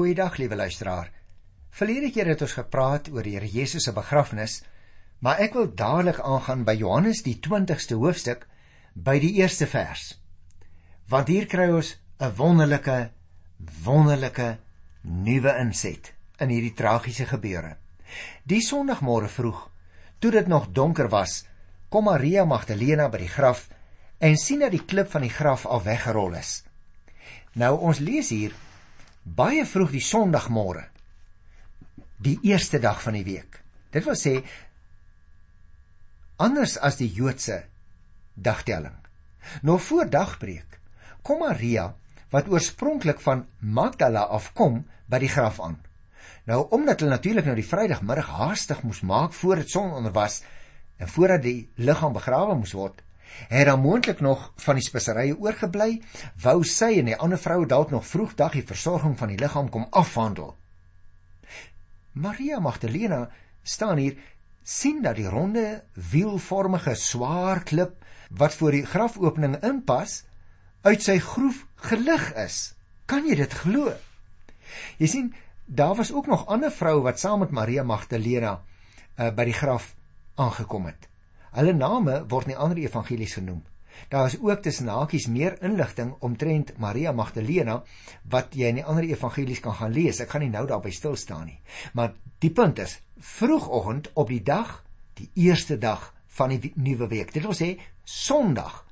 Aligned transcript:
Goeiedag, 0.00 0.36
liewe 0.36 0.56
luisteraar. 0.56 1.10
Verlede 1.76 2.08
keer 2.08 2.30
het 2.32 2.40
ons 2.40 2.54
gepraat 2.56 3.10
oor 3.12 3.26
die 3.26 3.34
Here 3.34 3.48
Jesus 3.52 3.84
se 3.84 3.92
begrafnis, 3.92 4.54
maar 5.20 5.42
ek 5.44 5.58
wil 5.58 5.66
dadelik 5.76 6.22
aangaan 6.24 6.62
by 6.64 6.72
Johannes 6.80 7.20
die 7.26 7.34
20ste 7.44 7.98
hoofstuk 8.00 8.46
by 8.94 9.18
die 9.20 9.34
eerste 9.42 9.68
vers. 9.68 10.06
Want 11.12 11.28
hier 11.28 11.44
kry 11.44 11.66
ons 11.68 11.90
'n 12.16 12.32
wonderlike 12.38 13.10
wonderlike 13.84 14.48
nuwe 15.02 15.52
inset 15.66 16.14
in 16.40 16.48
hierdie 16.48 16.72
tragiese 16.80 17.28
gebeure. 17.28 17.76
Die 18.44 18.64
Sondagmôre 18.64 19.28
vroeg, 19.28 19.68
toe 20.18 20.30
dit 20.30 20.48
nog 20.48 20.72
donker 20.72 21.12
was, 21.12 21.44
kom 21.90 22.04
Maria 22.04 22.44
Magdalena 22.44 23.10
by 23.10 23.18
die 23.18 23.34
graf 23.36 23.68
en 24.18 24.36
sien 24.36 24.60
dat 24.60 24.72
die 24.72 24.86
klip 24.86 25.10
van 25.10 25.20
die 25.20 25.36
graf 25.36 25.66
al 25.66 25.84
weggerol 25.84 26.40
is. 26.40 26.64
Nou 27.52 27.76
ons 27.78 27.98
lees 27.98 28.30
hier 28.30 28.56
baie 29.36 29.64
vroeg 29.66 29.92
die 29.94 30.02
Sondagmôre, 30.04 30.86
die 32.18 32.38
eerste 32.46 32.80
dag 32.82 33.00
van 33.02 33.16
die 33.18 33.24
week. 33.24 33.60
Dit 33.94 34.06
wil 34.06 34.18
sê 34.18 34.40
anders 36.40 36.76
as 36.78 36.98
die 37.00 37.10
Joodse 37.12 37.62
dagtelling. 38.34 38.96
Nog 39.62 39.82
voor 39.82 40.10
dagbreek 40.10 40.78
kom 41.22 41.42
Maria 41.44 41.90
wat 42.30 42.48
oorspronklik 42.48 43.20
van 43.20 43.46
Magdala 43.58 44.22
afkom 44.30 44.84
by 45.10 45.18
die 45.22 45.30
graf 45.32 45.60
aan. 45.60 45.78
Nou 46.46 46.62
omdat 46.76 47.02
hulle 47.02 47.16
natuurlik 47.16 47.46
nou 47.48 47.56
die 47.58 47.66
Vrydagmiddag 47.66 48.30
haastig 48.38 48.82
moes 48.86 49.02
maak 49.06 49.34
voor 49.36 49.60
dit 49.60 49.70
son 49.70 49.92
onder 49.92 50.14
was 50.14 50.40
en 51.00 51.08
voordat 51.08 51.42
die 51.42 51.70
liggaam 51.76 52.12
begrawe 52.12 52.54
moes 52.56 52.72
word, 52.76 53.02
het 53.48 53.66
dan 53.66 53.80
moontlik 53.80 54.20
nog 54.20 54.52
van 54.56 54.78
die 54.78 54.84
speserye 54.84 55.36
oorgebly, 55.38 56.00
wou 56.42 56.64
sy 56.64 56.98
en 56.98 57.10
die 57.10 57.16
ander 57.16 57.38
vroue 57.38 57.66
dalk 57.66 57.90
nog 57.90 58.06
vroegdag 58.06 58.52
die 58.58 58.66
versorging 58.66 59.18
van 59.18 59.32
die 59.32 59.38
liggaam 59.40 59.70
kom 59.70 59.86
afhandel. 59.90 60.56
Maria 62.12 62.58
Magdalena 62.60 63.28
staan 63.62 63.96
hier 63.96 64.16
sien 64.62 65.02
dat 65.02 65.16
die 65.16 65.28
ronde 65.28 65.82
wielvormige 66.10 66.94
swaar 66.94 67.62
klip 67.62 68.04
wat 68.30 68.54
voor 68.54 68.76
die 68.76 68.86
grafopening 68.86 69.56
inpas 69.66 70.22
uit 70.82 71.02
sy 71.02 71.18
groef 71.18 71.66
gelig 71.90 72.30
is. 72.38 72.74
Kan 73.06 73.26
jy 73.26 73.36
dit 73.40 73.54
glo? 73.62 73.92
Jy 74.98 75.06
sien, 75.10 75.34
daar 75.66 75.96
was 75.98 76.12
ook 76.12 76.26
nog 76.30 76.46
ander 76.46 76.70
vroue 76.70 77.02
wat 77.02 77.18
saam 77.18 77.42
met 77.44 77.50
Maria 77.50 77.82
Magdalena 77.82 78.60
uh, 79.18 79.30
by 79.34 79.44
die 79.50 79.56
graf 79.56 79.94
aangekom 80.38 80.86
het. 80.86 81.09
Hulle 81.56 81.74
name 81.74 82.24
word 82.30 82.46
in 82.46 82.54
die 82.54 82.60
ander 82.62 82.78
evangelies 82.78 83.34
genoem. 83.38 83.62
Daar 84.08 84.26
is 84.26 84.38
ook 84.40 84.62
tussen 84.62 84.88
hakies 84.88 85.26
meer 85.26 85.56
inligting 85.62 86.14
omtrent 86.20 86.72
Maria 86.78 87.12
Magdalena 87.12 87.80
wat 88.30 88.54
jy 88.54 88.70
in 88.70 88.80
die 88.80 88.86
ander 88.86 89.04
evangelies 89.04 89.60
kan 89.64 89.74
gaan 89.76 89.92
lees. 89.92 90.20
Ek 90.22 90.30
gaan 90.30 90.44
nie 90.46 90.52
nou 90.52 90.66
daarby 90.66 90.92
stil 90.94 91.16
staan 91.18 91.50
nie. 91.50 91.58
Maar 91.92 92.14
die 92.40 92.52
punt 92.54 92.78
is, 92.78 93.00
vroegoggend 93.18 94.12
op 94.14 94.30
die 94.30 94.42
dag, 94.42 94.80
die 95.18 95.28
eerste 95.34 95.76
dag 95.78 96.12
van 96.38 96.54
die 96.54 96.72
nuwe 96.76 97.10
week, 97.10 97.34
dit 97.34 97.44
wil 97.44 97.56
sê 97.56 97.74
Sondag, 98.04 98.84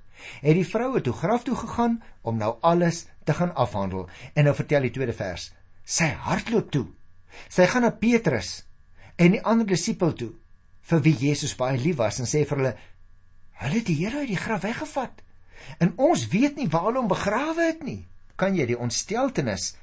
het 0.43 0.55
die 0.55 0.67
vroue 0.67 1.01
toe 1.03 1.15
graf 1.15 1.47
toe 1.47 1.57
gegaan 1.57 2.01
om 2.23 2.37
nou 2.39 2.57
alles 2.61 3.07
te 3.25 3.35
gaan 3.35 3.55
afhandel. 3.55 4.09
En 4.35 4.47
nou 4.47 4.55
vertel 4.55 4.87
die 4.87 4.95
tweede 4.95 5.15
vers. 5.17 5.49
Sy 5.85 6.11
hardloop 6.27 6.71
toe. 6.75 6.87
Sy 7.49 7.67
gaan 7.71 7.87
na 7.87 7.95
Petrus 7.95 8.65
en 9.17 9.35
die 9.35 9.43
ander 9.43 9.67
disipel 9.67 10.13
toe 10.19 10.33
vir 10.89 11.03
wie 11.05 11.17
Jesus 11.21 11.57
baie 11.59 11.79
lief 11.79 11.99
was 12.01 12.21
en 12.21 12.29
sê 12.29 12.45
vir 12.49 12.59
hulle: 12.59 12.75
"Hulle 13.63 13.81
het 13.81 13.87
die 13.87 13.99
Here 13.99 14.23
uit 14.25 14.33
die 14.33 14.41
graf 14.41 14.63
weggevat. 14.63 15.23
En 15.81 15.93
ons 15.97 16.29
weet 16.29 16.57
nie 16.57 16.69
waar 16.69 16.89
hulle 16.89 17.03
hom 17.03 17.09
begrawe 17.09 17.67
het 17.67 17.83
nie." 17.83 18.07
Kan 18.37 18.55
jy 18.55 18.67
die 18.67 18.79
ontsteltenis 18.79 19.75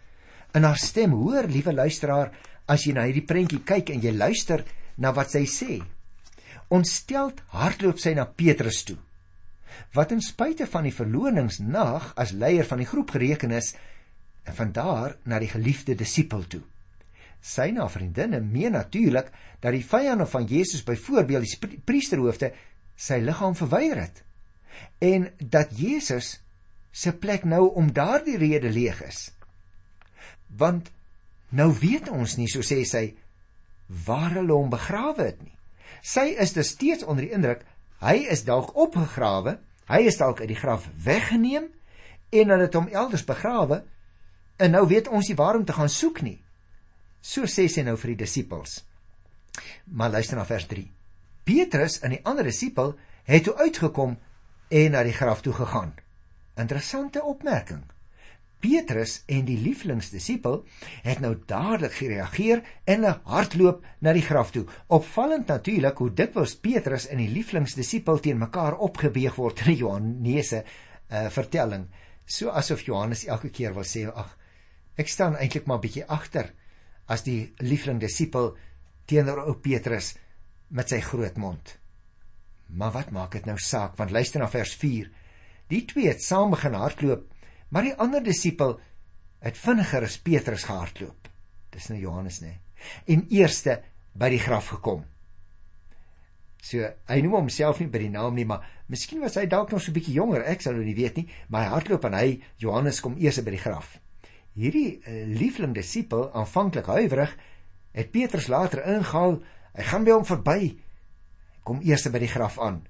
in 0.55 0.63
haar 0.63 0.77
stem 0.77 1.11
hoor, 1.11 1.43
liewe 1.47 1.73
luisteraar, 1.73 2.31
as 2.67 2.85
jy 2.85 2.93
na 2.93 3.03
hierdie 3.03 3.25
prentjie 3.27 3.59
kyk 3.59 3.89
en 3.89 4.01
jy 4.01 4.11
luister 4.15 4.63
na 4.97 5.11
wat 5.11 5.31
sy 5.31 5.43
sê? 5.43 5.81
Ontsteld 6.69 7.41
hardloop 7.51 7.99
sy 7.99 8.13
na 8.15 8.25
Petrus 8.25 8.83
toe 8.83 8.97
wat 9.95 10.11
ten 10.11 10.21
spyte 10.23 10.67
van 10.69 10.87
die 10.87 10.93
verloningsnag 10.95 12.13
as 12.19 12.33
leier 12.35 12.67
van 12.67 12.81
die 12.83 12.89
groep 12.89 13.15
gereken 13.15 13.51
is 13.55 13.73
en 14.45 14.55
van 14.55 14.71
daar 14.75 15.15
na 15.23 15.39
die 15.39 15.49
geliefde 15.49 15.95
disipel 15.95 16.45
toe. 16.47 16.61
Sy 17.45 17.69
na 17.75 17.85
vriendinne 17.91 18.39
meen 18.41 18.73
natuurlik 18.73 19.29
dat 19.61 19.75
die 19.75 19.85
vyande 19.85 20.25
van 20.29 20.47
Jesus 20.49 20.83
byvoorbeeld 20.85 21.45
die 21.45 21.81
priesterhoofde 21.85 22.51
sy 22.95 23.19
liggaam 23.21 23.55
verwyder 23.55 24.01
het 24.07 24.23
en 24.99 25.29
dat 25.39 25.71
Jesus 25.77 26.39
se 26.91 27.13
plek 27.15 27.45
nou 27.47 27.69
om 27.79 27.91
daardie 27.93 28.37
rede 28.37 28.71
leeg 28.71 28.97
is. 29.05 29.29
Want 30.47 30.89
nou 31.49 31.69
weet 31.79 32.09
ons 32.11 32.35
nie 32.39 32.49
so 32.51 32.65
sê 32.65 32.81
sy 32.87 33.05
waar 34.07 34.33
hulle 34.35 34.55
hom 34.55 34.71
begrawe 34.73 35.29
het 35.29 35.39
nie. 35.43 35.53
Sy 36.03 36.33
is 36.41 36.55
dus 36.57 36.73
steeds 36.75 37.05
onder 37.05 37.27
die 37.27 37.35
indruk 37.35 37.63
hy 38.03 38.17
is 38.31 38.43
dalk 38.47 38.75
opgegrawe 38.75 39.57
Hy 39.85 40.07
is 40.09 40.17
dalk 40.17 40.41
uit 40.41 40.49
die 40.49 40.57
graf 40.57 40.87
weggeneem 41.05 41.67
en 42.33 42.49
hulle 42.51 42.65
het 42.65 42.77
hom 42.77 42.87
elders 42.89 43.25
begrawe 43.25 43.83
en 44.57 44.73
nou 44.73 44.85
weet 44.89 45.11
ons 45.13 45.27
nie 45.29 45.37
waar 45.37 45.59
om 45.59 45.65
te 45.65 45.75
gaan 45.77 45.91
soek 45.91 46.23
nie. 46.25 46.39
So 47.25 47.49
sê 47.49 47.65
sy 47.71 47.81
nou 47.81 47.95
vir 47.97 48.13
die 48.13 48.21
disippels. 48.21 48.83
Maar 49.97 50.13
luister 50.17 50.37
na 50.37 50.45
vers 50.45 50.67
3. 50.69 50.83
Petrus 51.45 51.97
en 52.05 52.13
die 52.13 52.21
ander 52.29 52.45
disipel 52.45 52.93
het 53.25 53.47
toe 53.47 53.55
uitgekom 53.57 54.13
en 54.69 54.93
na 54.93 55.01
die 55.05 55.15
graf 55.15 55.41
toe 55.45 55.53
gegaan. 55.57 55.95
Interessante 56.61 57.23
opmerking. 57.25 57.81
Petrus 58.61 59.19
en 59.29 59.45
die 59.45 59.57
lieflingsdisipel 59.61 60.59
het 61.05 61.21
nou 61.21 61.33
dadelik 61.49 61.97
gereageer 61.97 62.61
en 62.85 63.01
hulle 63.01 63.13
hardloop 63.29 63.81
na 64.05 64.13
die 64.15 64.25
graf 64.25 64.53
toe. 64.53 64.63
Opvallend 64.93 65.49
natuurlik 65.49 66.01
hoe 66.01 66.11
dikwels 66.21 66.55
Petrus 66.61 67.07
en 67.09 67.21
die 67.21 67.29
lieflingsdisipel 67.33 68.21
teen 68.25 68.41
mekaar 68.41 68.77
opgebeeg 68.85 69.37
word 69.41 69.65
in 69.65 69.71
die 69.73 69.79
Johannese 69.81 70.61
uh, 70.61 71.27
vertelling, 71.33 71.89
so 72.25 72.53
asof 72.53 72.85
Johannes 72.87 73.25
elke 73.29 73.51
keer 73.53 73.73
wil 73.73 73.85
sê, 73.85 74.07
"Ag, 74.09 74.37
ek 74.97 75.09
staan 75.09 75.37
eintlik 75.37 75.65
maar 75.69 75.81
bietjie 75.83 76.05
agter 76.05 76.53
as 77.07 77.23
die 77.23 77.53
lieflingsdisipel 77.57 78.55
teenoor 79.05 79.45
ou 79.45 79.55
Petrus 79.55 80.15
met 80.69 80.89
sy 80.89 80.99
groot 80.99 81.37
mond." 81.37 81.77
Maar 82.67 82.91
wat 82.91 83.11
maak 83.11 83.31
dit 83.31 83.45
nou 83.45 83.57
saak? 83.57 83.95
Want 83.97 84.11
luister 84.11 84.39
na 84.39 84.49
vers 84.49 84.73
4. 84.75 85.11
Die 85.69 85.85
twee 85.85 86.07
het 86.07 86.23
saam 86.23 86.49
begin 86.49 86.73
hardloop 86.73 87.35
Maar 87.75 87.89
die 87.89 87.95
ander 87.99 88.23
disipel 88.23 88.77
het 89.43 89.57
vinniger 89.59 90.05
as 90.07 90.19
Petrus 90.21 90.63
gehardloop. 90.63 91.29
Dis 91.73 91.89
nou 91.91 91.99
Johannes 91.99 92.39
nê. 92.43 92.53
En 93.11 93.25
eerste 93.33 93.81
by 94.15 94.29
die 94.31 94.41
graf 94.41 94.69
gekom. 94.75 95.03
So, 96.65 96.81
hy 96.81 97.17
noem 97.21 97.35
homself 97.41 97.81
nie 97.81 97.89
by 97.91 98.01
die 98.05 98.13
naam 98.13 98.37
nie, 98.37 98.45
maar 98.47 98.63
miskien 98.89 99.21
was 99.21 99.35
hy 99.37 99.45
dalk 99.49 99.73
nog 99.73 99.83
so 99.83 99.91
'n 99.91 99.97
bietjie 99.97 100.15
jonger, 100.15 100.45
ek 100.47 100.61
sal 100.61 100.73
nou 100.73 100.85
nie 100.85 100.95
weet 100.95 101.17
nie, 101.17 101.27
maar 101.49 101.65
hy 101.65 101.69
hardloop 101.75 102.05
en 102.05 102.13
hy 102.13 102.41
Johannes 102.57 103.01
kom 103.01 103.17
eers 103.17 103.41
by 103.43 103.51
die 103.51 103.61
graf. 103.61 103.99
Hierdie 104.55 105.01
uh, 105.03 105.25
liefling 105.35 105.73
disipel, 105.75 106.29
aanvanklik 106.31 106.87
huiwerig, 106.87 107.35
het 107.95 108.11
Petrus 108.11 108.47
later 108.47 108.85
ingehaal. 108.87 109.41
Hy 109.75 109.87
gaan 109.89 110.05
by 110.07 110.13
hom 110.15 110.27
verby. 110.27 110.59
Kom 111.67 111.81
eers 111.83 112.07
by 112.11 112.21
die 112.23 112.31
graf 112.31 112.59
aan. 112.63 112.85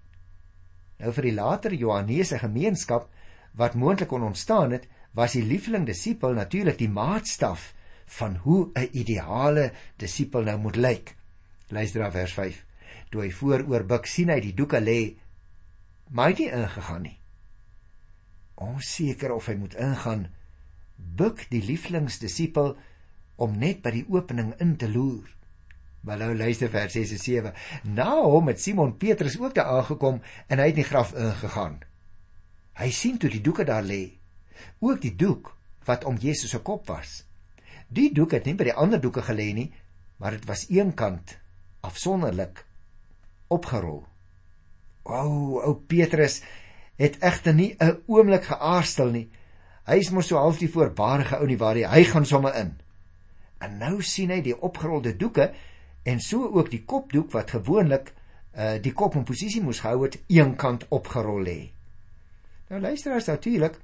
Nou 1.01 1.11
vir 1.15 1.29
die 1.29 1.35
later 1.35 1.73
Johannese 1.73 2.37
gemeenskap 2.39 3.09
wat 3.57 3.77
moontlik 3.79 4.11
kon 4.11 4.27
ontstaan 4.27 4.75
het, 4.75 4.85
was 5.15 5.33
die 5.37 5.45
lieveling 5.47 5.85
disipel 5.87 6.35
natuurlik 6.35 6.77
die 6.77 6.91
maatstaf 6.91 7.71
van 8.19 8.35
hoe 8.43 8.71
'n 8.75 8.89
ideale 8.91 9.71
disipel 9.97 10.43
nou 10.43 10.57
moet 10.57 10.75
lyk. 10.75 11.15
Luister 11.69 12.01
na 12.01 12.11
vers 12.11 12.33
5. 12.33 12.65
Toe 13.09 13.21
hy 13.21 13.31
vooroor 13.31 13.85
buig, 13.85 14.07
sien 14.07 14.29
hy 14.29 14.39
die 14.39 14.53
doeke 14.53 14.79
lê, 14.79 15.15
maar 16.09 16.25
hy 16.25 16.31
het 16.31 16.39
nie 16.39 16.51
ingegaan 16.51 17.01
nie. 17.01 17.19
Onseker 18.55 19.33
of 19.33 19.45
hy 19.45 19.55
moet 19.55 19.75
ingaan, 19.75 20.27
buig 20.95 21.47
die 21.51 21.63
lieflingsdisipel 21.63 22.75
om 23.35 23.57
net 23.59 23.81
by 23.83 23.91
die 23.91 24.05
opening 24.09 24.53
in 24.63 24.75
te 24.79 24.89
loer. 24.91 25.27
Maar 26.05 26.21
nou 26.21 26.35
luister 26.37 26.69
vers 26.69 26.93
6 26.93 27.11
en 27.15 27.21
7. 27.23 27.53
Na 27.97 28.09
hom 28.21 28.47
het 28.51 28.61
Simon 28.61 28.97
Petrus 28.97 29.39
ook 29.39 29.55
daar 29.55 29.73
aangekom 29.79 30.21
en 30.47 30.59
hy 30.59 30.69
het 30.69 30.77
in 30.77 30.83
die 30.83 30.89
graf 30.89 31.13
ingegaan. 31.17 31.79
Hy 32.75 32.89
sien 32.91 33.17
toe 33.17 33.31
die 33.31 33.41
doeke 33.41 33.65
daar 33.65 33.83
lê. 33.83 34.17
Ook 34.79 35.01
die 35.01 35.15
doek 35.15 35.55
wat 35.85 36.05
om 36.05 36.19
Jesus 36.21 36.53
se 36.53 36.59
kop 36.59 36.87
was. 36.87 37.23
Die 37.87 38.11
doek 38.13 38.35
het 38.37 38.45
nie 38.45 38.55
by 38.57 38.69
die 38.69 38.77
ander 38.77 39.01
doeke 39.01 39.23
gelê 39.25 39.51
nie, 39.55 39.69
maar 40.17 40.35
dit 40.37 40.45
was 40.49 40.67
eenkant 40.69 41.37
afsonderlik 41.85 42.63
opgerol. 43.53 44.03
O, 45.05 45.61
ou 45.61 45.73
Petrus 45.87 46.41
het 46.97 47.19
egter 47.21 47.53
nie 47.53 47.75
'n 47.79 48.01
oomblik 48.07 48.45
geaarstel 48.49 49.11
nie. 49.11 49.29
Hy 49.85 49.99
is 50.01 50.11
mos 50.11 50.31
so 50.31 50.39
half 50.41 50.57
die 50.57 50.71
voorbarige 50.71 51.37
ou 51.37 51.47
nie 51.47 51.59
waar 51.61 51.77
hy, 51.77 52.03
gaan 52.09 52.25
sommer 52.25 52.55
in. 52.57 52.73
En 53.61 53.77
nou 53.79 54.01
sien 54.01 54.33
hy 54.33 54.41
die 54.45 54.55
opgerolde 54.57 55.13
doeke 55.17 55.51
en 56.05 56.21
so 56.21 56.49
ook 56.57 56.71
die 56.73 56.83
kopdoek 56.85 57.31
wat 57.33 57.55
gewoonlik 57.57 58.13
uh 58.55 58.75
die 58.81 58.93
kop 58.95 59.17
in 59.19 59.25
posisie 59.27 59.61
moes 59.61 59.81
gehou 59.83 60.05
het, 60.05 60.15
eenkant 60.31 60.85
opgerol 60.95 61.41
lê. 61.43 61.57
Nou 62.69 62.79
luister 62.81 63.13
as 63.13 63.27
natuurlik 63.27 63.75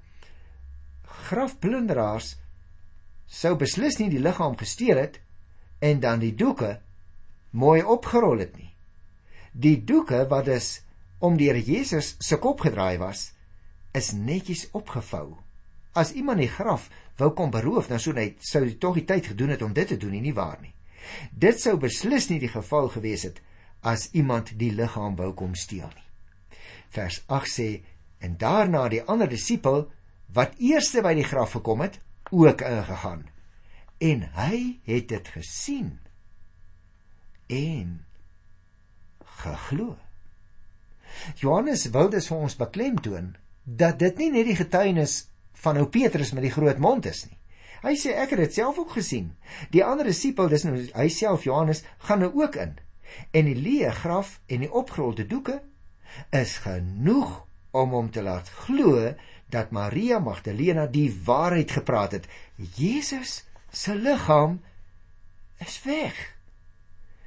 grafplunderaars 1.27 2.37
sou 3.27 3.55
beslis 3.59 3.99
nie 3.99 4.09
die 4.13 4.23
liggaam 4.23 4.55
gesteel 4.59 5.01
het 5.01 5.19
en 5.83 5.99
dan 5.99 6.23
die 6.23 6.33
doeke 6.35 6.77
mooi 7.51 7.81
opgerol 7.83 8.39
het 8.39 8.55
nie. 8.57 8.71
Die 9.51 9.77
doeke 9.83 10.23
wat 10.31 10.47
is 10.47 10.81
om 11.19 11.37
die 11.37 11.51
Here 11.51 11.61
Jesus 11.61 12.15
se 12.19 12.39
kop 12.39 12.63
gedraai 12.63 12.97
was, 12.97 13.31
is 13.93 14.13
netjies 14.15 14.69
opgevou. 14.71 15.40
As 15.93 16.13
iemand 16.15 16.39
die 16.39 16.51
graf 16.51 16.89
wou 17.19 17.31
kom 17.35 17.51
beroof, 17.51 17.89
dan 17.91 17.99
sou 17.99 18.13
hy 18.15 18.31
sou 18.39 18.63
hy 18.63 18.75
tog 18.79 18.99
die 18.99 19.07
tyd 19.07 19.31
gedoen 19.33 19.55
het 19.55 19.61
om 19.65 19.73
dit 19.73 19.87
te 19.87 19.97
doen, 19.99 20.15
nie 20.15 20.35
waar 20.35 20.59
nie. 20.61 20.73
Dit 21.31 21.59
sou 21.59 21.77
beslis 21.81 22.29
nie 22.29 22.39
die 22.39 22.51
geval 22.51 22.89
gewees 22.93 23.25
het 23.27 23.41
as 23.81 24.09
iemand 24.13 24.53
die 24.59 24.71
liggaam 24.71 25.17
wou 25.17 25.31
kom 25.33 25.55
steel 25.57 25.89
nie. 25.89 26.07
Vers 26.93 27.21
8 27.27 27.49
sê 27.49 27.69
en 28.21 28.37
daarna 28.37 28.85
die 28.91 29.01
ander 29.09 29.29
disipel 29.29 29.87
wat 30.35 30.55
eerste 30.61 31.01
by 31.03 31.15
die 31.17 31.25
graf 31.27 31.57
gekom 31.57 31.81
het, 31.83 31.97
ook 32.31 32.61
ingegaan. 32.61 33.25
En 33.99 34.23
hy 34.37 34.79
het 34.85 35.09
dit 35.09 35.27
gesien 35.33 35.97
en 37.51 38.05
geglo. 39.41 39.97
Johannes 41.41 41.89
wil 41.91 42.09
dus 42.13 42.29
vir 42.31 42.45
ons 42.47 42.57
beklemtoon 42.59 43.33
dat 43.65 43.99
dit 43.99 44.17
nie 44.21 44.31
net 44.37 44.47
die 44.47 44.57
getuienis 44.57 45.17
van 45.63 45.77
ou 45.77 45.87
Petrus 45.89 46.33
met 46.35 46.45
die 46.45 46.53
groot 46.53 46.79
mond 46.81 47.05
is 47.09 47.25
nie. 47.29 47.37
Hy 47.81 47.95
sê 47.97 48.13
ek 48.21 48.35
het 48.35 48.43
dit 48.43 48.57
self 48.59 48.77
ook 48.77 48.93
gesien. 48.93 49.31
Die 49.73 49.83
ander 49.85 50.05
disipel, 50.05 50.49
dis 50.51 50.65
nou 50.67 50.75
hy 50.77 51.07
self 51.09 51.47
Johannes, 51.47 51.81
gaan 52.05 52.21
nou 52.21 52.31
ook 52.43 52.57
in. 52.61 52.75
En 53.33 53.47
die 53.49 53.57
leë 53.57 53.93
graf 54.03 54.37
en 54.47 54.65
die 54.65 54.71
opgerolde 54.71 55.25
doeke 55.27 55.59
is 56.35 56.59
genoeg 56.65 57.39
om 57.71 57.95
hom 57.95 58.11
te 58.13 58.21
laat 58.23 58.49
glo 58.65 59.13
dat 59.51 59.73
Maria 59.75 60.19
Magdalena 60.19 60.85
die 60.87 61.09
waarheid 61.25 61.71
gepraat 61.71 62.15
het. 62.19 62.27
Jesus 62.77 63.41
se 63.71 63.95
liggaam 63.95 64.59
is 65.59 65.81
weg. 65.83 66.17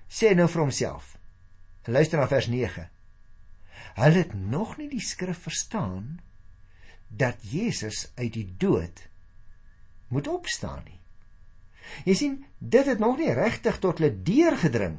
Sê 0.09 0.35
nou 0.37 0.49
vir 0.49 0.63
homself. 0.63 1.17
Luister 1.85 2.21
na 2.21 2.29
vers 2.29 2.49
9. 2.49 2.87
Hulle 3.99 4.23
het 4.23 4.35
nog 4.35 4.77
nie 4.79 4.89
die 4.89 5.03
skrif 5.05 5.45
verstaan 5.45 6.21
dat 7.17 7.41
Jesus 7.41 8.11
uit 8.15 8.33
die 8.33 8.49
dood 8.59 9.09
moet 10.09 10.29
opstaan 10.29 10.83
nie. 10.85 10.99
Jy 12.05 12.15
sien, 12.15 12.37
dit 12.59 12.87
het 12.87 12.99
nog 12.99 13.19
nie 13.21 13.33
regtig 13.37 13.79
tot 13.79 14.01
hulle 14.01 14.23
deurgedring 14.25 14.99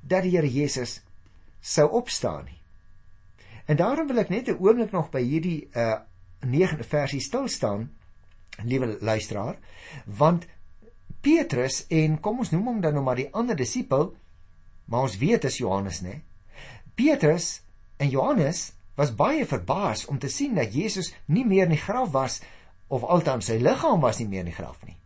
dat 0.00 0.26
die 0.26 0.34
Here 0.34 0.50
Jesus 0.50 1.00
sou 1.60 1.88
opstaan 1.98 2.44
nie. 2.44 2.60
En 3.66 3.78
daarom 3.78 4.06
wil 4.06 4.22
ek 4.22 4.30
net 4.30 4.48
'n 4.48 4.58
oomblik 4.58 4.92
nog 4.92 5.10
by 5.10 5.22
hierdie 5.22 5.68
uh 5.74 5.98
9de 6.46 6.84
versie 6.84 7.20
stil 7.20 7.48
staan, 7.48 7.90
liewe 8.62 8.98
luisteraar, 9.00 9.58
want 10.04 10.46
Petrus 11.20 11.86
en 11.88 12.20
kom 12.20 12.38
ons 12.38 12.50
noem 12.50 12.66
hom 12.66 12.80
dan 12.80 12.92
nou 12.92 13.02
maar 13.04 13.16
die 13.16 13.32
ander 13.32 13.56
disipel, 13.56 14.16
maar 14.84 15.00
ons 15.00 15.16
weet 15.18 15.44
is 15.44 15.56
Johannes, 15.58 16.00
né? 16.00 16.22
Petrus 16.94 17.62
en 17.96 18.08
Johannes 18.08 18.72
was 18.96 19.14
baie 19.14 19.46
verbaas 19.46 20.06
om 20.10 20.18
te 20.18 20.28
sien 20.32 20.54
dat 20.56 20.74
Jesus 20.74 21.12
nie 21.26 21.44
meer 21.44 21.68
in 21.68 21.76
die 21.76 21.82
graf 21.82 22.10
was 22.14 22.40
of 22.88 23.04
althans 23.04 23.50
sy 23.50 23.58
liggaam 23.60 24.00
was 24.00 24.20
nie 24.20 24.28
meer 24.28 24.44
in 24.44 24.50
die 24.50 24.56
graf 24.56 24.82
nie. 24.86 24.96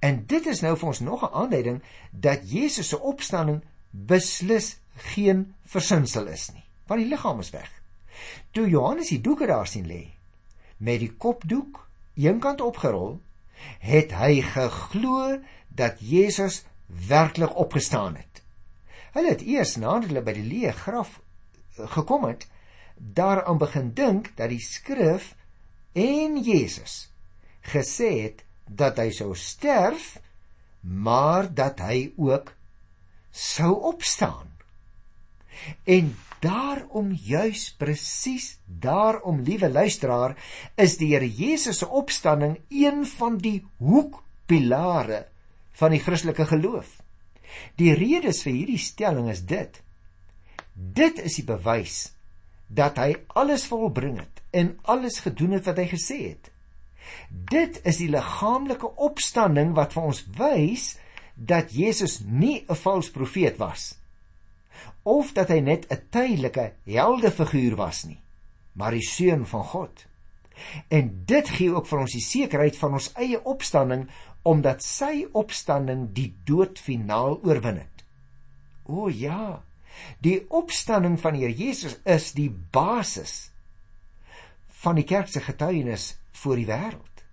En 0.00 0.24
dit 0.26 0.46
is 0.48 0.62
nou 0.64 0.74
vir 0.76 0.88
ons 0.88 1.00
nog 1.00 1.22
'n 1.22 1.34
aanduiding 1.42 1.82
dat 2.10 2.50
Jesus 2.50 2.88
se 2.88 2.98
opstanding 2.98 3.62
beslis 3.90 4.78
geen 4.96 5.54
versinsel 5.64 6.26
is 6.26 6.50
nie, 6.52 6.64
want 6.86 7.00
die 7.00 7.08
liggaam 7.08 7.40
is 7.40 7.50
weg. 7.50 7.70
Toe 8.50 8.68
Johannes 8.68 9.08
die 9.08 9.20
doeke 9.20 9.46
daar 9.46 9.66
sien 9.66 9.86
lê 9.86 10.08
met 10.76 11.00
die 11.00 11.12
kopdoek 11.12 11.88
eenkant 12.14 12.60
opgerol, 12.60 13.20
het 13.78 14.12
hy 14.16 14.40
geglo 14.40 15.38
dat 15.68 16.00
Jesus 16.00 16.64
werklik 16.86 17.56
opgestaan 17.56 18.16
het. 18.16 18.42
Hulle 19.12 19.28
het 19.28 19.42
eers 19.42 19.76
nadat 19.76 20.08
hulle 20.08 20.22
by 20.22 20.32
die 20.32 20.46
leë 20.46 20.72
graf 20.72 21.20
gekom 21.76 22.24
het, 22.24 22.46
daaraan 23.00 23.58
begin 23.58 23.92
dink 23.94 24.32
dat 24.36 24.52
die 24.52 24.60
skrif 24.60 25.34
en 25.92 26.36
Jesus 26.44 27.08
gesê 27.72 28.10
het 28.22 28.44
dat 28.68 29.00
hy 29.00 29.10
sou 29.14 29.32
sterf 29.36 30.18
maar 30.80 31.48
dat 31.54 31.80
hy 31.84 32.12
ook 32.16 32.52
sou 33.30 33.72
opstaan. 33.92 34.48
En 35.84 36.14
daarom 36.40 37.12
juis 37.12 37.66
presies 37.76 38.58
daarom 38.64 39.42
liewe 39.44 39.68
luisteraar 39.68 40.36
is 40.74 40.96
die 40.96 41.12
Here 41.12 41.28
Jesus 41.28 41.82
se 41.82 41.88
opstanding 41.88 42.60
een 42.68 43.04
van 43.06 43.36
die 43.38 43.60
hoekpilare 43.76 45.26
van 45.72 45.92
die 45.92 46.00
Christelike 46.00 46.46
geloof. 46.46 46.96
Die 47.76 47.92
redes 47.94 48.42
vir 48.46 48.56
hierdie 48.56 48.80
stelling 48.80 49.28
is 49.28 49.44
dit. 49.44 49.82
Dit 50.72 51.20
is 51.20 51.36
die 51.36 51.44
bewys 51.44 52.08
dat 52.70 52.98
hy 53.02 53.14
alles 53.34 53.66
volbring 53.66 54.20
het 54.22 54.42
en 54.54 54.76
alles 54.82 55.18
gedoen 55.26 55.58
het 55.58 55.66
wat 55.66 55.78
hy 55.82 55.86
gesê 55.90 56.18
het. 56.30 56.50
Dit 57.28 57.80
is 57.88 57.98
die 57.98 58.10
liggaamlike 58.10 58.94
opstanding 59.02 59.74
wat 59.78 59.96
vir 59.96 60.10
ons 60.12 60.22
wys 60.38 60.92
dat 61.34 61.72
Jesus 61.74 62.20
nie 62.20 62.64
'n 62.68 62.76
vals 62.76 63.10
profeet 63.10 63.58
was 63.58 63.96
of 65.02 65.32
dat 65.32 65.48
hy 65.48 65.60
net 65.60 65.86
'n 65.90 66.02
tydelike 66.10 66.72
heldefiguur 66.84 67.76
was 67.76 68.04
nie, 68.04 68.20
maar 68.72 68.90
die 68.92 69.06
seun 69.06 69.46
van 69.46 69.64
God. 69.64 70.06
En 70.88 71.22
dit 71.24 71.48
gee 71.48 71.74
ook 71.74 71.86
vir 71.86 71.98
ons 71.98 72.12
die 72.12 72.24
sekerheid 72.24 72.76
van 72.76 72.92
ons 72.92 73.12
eie 73.14 73.44
opstanding 73.44 74.08
omdat 74.42 74.82
sy 74.82 75.26
opstanding 75.32 76.12
die 76.12 76.34
dood 76.44 76.78
finaal 76.78 77.40
oorwin 77.42 77.76
het. 77.76 78.04
O 78.84 79.08
ja, 79.08 79.62
Die 80.24 80.44
opstanding 80.48 81.16
van 81.20 81.36
die 81.36 81.46
Here 81.46 81.56
Jesus 81.56 81.96
is 82.04 82.32
die 82.36 82.50
basis 82.50 83.50
van 84.80 84.96
die 84.96 85.06
kerk 85.08 85.28
se 85.28 85.42
getuienis 85.44 86.14
voor 86.42 86.60
die 86.60 86.68
wêreld. 86.68 87.24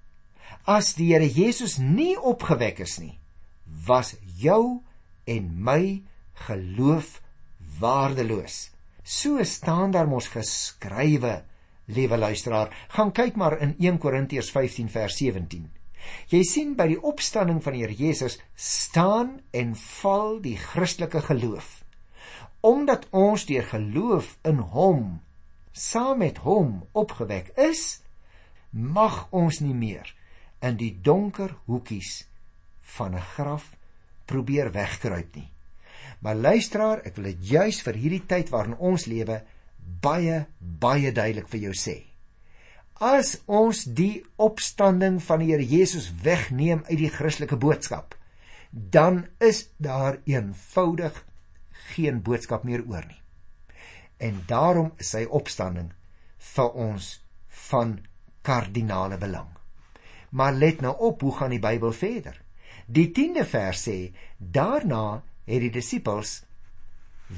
As 0.68 0.94
die 0.98 1.12
Here 1.14 1.28
Jesus 1.28 1.78
nie 1.80 2.16
opgewek 2.20 2.82
is 2.84 2.98
nie, 3.00 3.16
was 3.88 4.16
jou 4.40 4.82
en 5.28 5.52
my 5.64 6.04
geloof 6.48 7.22
waardeloos. 7.80 8.68
So 9.04 9.44
staan 9.48 9.94
daar 9.96 10.08
mos 10.08 10.28
geskrywe, 10.32 11.42
liewe 11.96 12.20
luisteraar, 12.20 12.74
gaan 12.92 13.14
kyk 13.16 13.40
maar 13.40 13.58
in 13.64 13.76
1 13.80 14.00
Korintiërs 14.04 14.52
15 14.52 14.92
vers 14.92 15.20
17. 15.20 15.68
Jy 16.32 16.44
sien 16.48 16.76
by 16.80 16.88
die 16.92 17.00
opstanding 17.00 17.60
van 17.64 17.76
die 17.76 17.84
Here 17.84 17.96
Jesus 17.96 18.40
staan 18.56 19.38
en 19.56 19.76
val 19.76 20.40
die 20.44 20.56
Christelike 20.60 21.24
geloof 21.28 21.87
omdat 22.62 23.08
ons 23.12 23.46
deur 23.46 23.64
geloof 23.64 24.38
in 24.48 24.60
hom 24.74 25.20
saam 25.72 26.24
met 26.24 26.38
hom 26.42 26.82
opgewek 26.98 27.52
is, 27.58 28.02
mag 28.72 29.28
ons 29.30 29.60
nie 29.62 29.76
meer 29.78 30.10
in 30.66 30.78
die 30.80 30.94
donker 31.04 31.54
hoekies 31.66 32.26
van 32.98 33.16
'n 33.16 33.28
graf 33.36 33.76
probeer 34.26 34.72
wegkruip 34.72 35.36
nie. 35.36 35.52
Maar 36.20 36.36
luisteraar, 36.36 37.02
ek 37.06 37.16
wil 37.16 37.24
dit 37.24 37.50
juis 37.50 37.82
vir 37.82 37.94
hierdie 37.94 38.26
tyd 38.26 38.50
waarin 38.50 38.78
ons 38.78 39.06
lewe 39.06 39.42
baie 40.02 40.46
baie 40.60 41.12
duidelik 41.12 41.48
vir 41.48 41.60
jou 41.60 41.74
sê. 41.74 42.04
As 43.00 43.38
ons 43.46 43.84
die 43.84 44.26
opstanding 44.36 45.22
van 45.22 45.40
die 45.40 45.52
Here 45.52 45.66
Jesus 45.66 46.10
wegneem 46.24 46.82
uit 46.90 46.98
die 46.98 47.14
Christelike 47.14 47.56
boodskap, 47.56 48.16
dan 48.72 49.28
is 49.40 49.70
daar 49.78 50.18
eenvoudig 50.26 51.24
geen 51.94 52.22
boodskap 52.22 52.64
meer 52.64 52.84
oor 52.88 53.06
nie. 53.08 53.22
En 54.18 54.42
daarom 54.50 54.92
is 54.98 55.14
sy 55.14 55.24
opstanding 55.30 55.92
vir 56.54 56.74
ons 56.88 57.12
van 57.70 57.98
kardinale 58.42 59.18
belang. 59.22 59.50
Maar 60.30 60.54
let 60.54 60.82
nou 60.82 60.94
op, 61.10 61.22
hoe 61.22 61.36
gaan 61.38 61.54
die 61.54 61.64
Bybel 61.64 61.94
verder? 61.94 62.42
Die 62.86 63.10
10de 63.12 63.46
vers 63.48 63.84
sê: 63.88 63.98
Daarna 64.38 65.24
het 65.48 65.64
die 65.64 65.72
disippels 65.72 66.42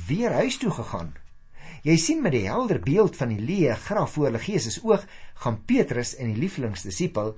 weer 0.08 0.34
huis 0.42 0.58
toe 0.58 0.72
gegaan. 0.72 1.14
Jy 1.86 1.96
sien 1.98 2.22
met 2.22 2.34
die 2.36 2.48
helder 2.48 2.82
beeld 2.84 3.16
van 3.18 3.32
die 3.34 3.42
leë 3.42 3.76
graf 3.86 4.16
voor 4.16 4.30
hulle 4.30 4.42
gees 4.44 4.68
is 4.68 4.82
oog, 4.84 5.06
gaan 5.44 5.62
Petrus 5.66 6.16
en 6.16 6.34
die 6.34 6.42
lieflingsdisipel 6.42 7.36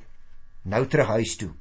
nou 0.61 0.81
terug 0.87 1.11
huis 1.17 1.35
toe. 1.37 1.51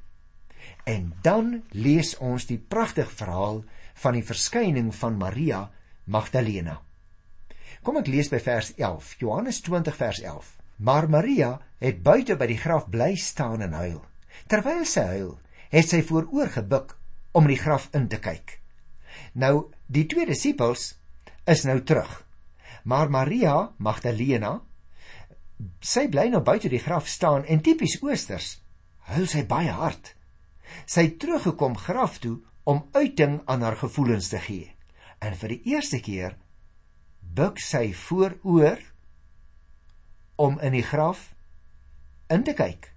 En 0.88 1.12
dan 1.22 1.60
lees 1.70 2.16
ons 2.18 2.46
die 2.48 2.58
pragtige 2.58 3.14
verhaal 3.22 3.62
van 4.00 4.16
die 4.16 4.24
verskyning 4.24 4.94
van 4.96 5.18
Maria 5.20 5.66
Magdalena. 6.04 6.78
Kom 7.84 7.98
ek 8.00 8.08
lees 8.12 8.30
by 8.32 8.40
vers 8.44 8.72
11, 8.76 9.14
Johannes 9.20 9.60
20 9.64 9.96
vers 9.96 10.20
11. 10.24 10.48
Maar 10.80 11.08
Maria 11.12 11.50
het 11.80 12.00
buite 12.04 12.36
by 12.40 12.48
die 12.48 12.58
graf 12.60 12.88
bly 12.92 13.12
staan 13.20 13.60
en 13.64 13.76
huil. 13.76 14.00
Terwyl 14.48 14.86
sy 14.88 15.04
huil, 15.12 15.34
het 15.72 15.88
sy 15.88 16.00
vooroor 16.06 16.48
gebuk 16.54 16.96
om 17.36 17.46
die 17.48 17.60
graf 17.60 17.88
in 17.96 18.08
te 18.08 18.18
kyk. 18.20 18.56
Nou, 19.36 19.70
die 19.86 20.06
twee 20.08 20.26
disippels 20.26 20.94
is 21.48 21.64
nou 21.68 21.80
terug. 21.84 22.10
Maar 22.84 23.12
Maria 23.12 23.56
Magdalena, 23.78 24.56
sy 25.84 26.06
bly 26.08 26.30
nou 26.32 26.40
buite 26.44 26.72
die 26.72 26.80
graf 26.80 27.08
staan 27.08 27.44
en 27.44 27.60
tipies 27.60 27.98
oosters, 28.00 28.54
huil 29.12 29.28
sy 29.28 29.44
baie 29.48 29.72
hard. 29.76 30.14
Sy 30.88 31.10
het 31.10 31.18
teruggekom 31.20 31.76
graf 31.76 32.18
toe 32.24 32.38
om 32.64 32.84
uiting 32.92 33.40
aan 33.44 33.62
haar 33.62 33.76
gevoelens 33.76 34.28
te 34.28 34.38
gee. 34.38 34.74
En 35.18 35.36
vir 35.36 35.56
die 35.56 35.62
eerste 35.74 36.00
keer 36.00 36.36
buig 37.20 37.60
sy 37.62 37.90
vooroor 37.94 38.80
om 40.40 40.58
in 40.64 40.72
die 40.72 40.86
graf 40.86 41.30
in 42.32 42.44
te 42.46 42.54
kyk. 42.56 42.92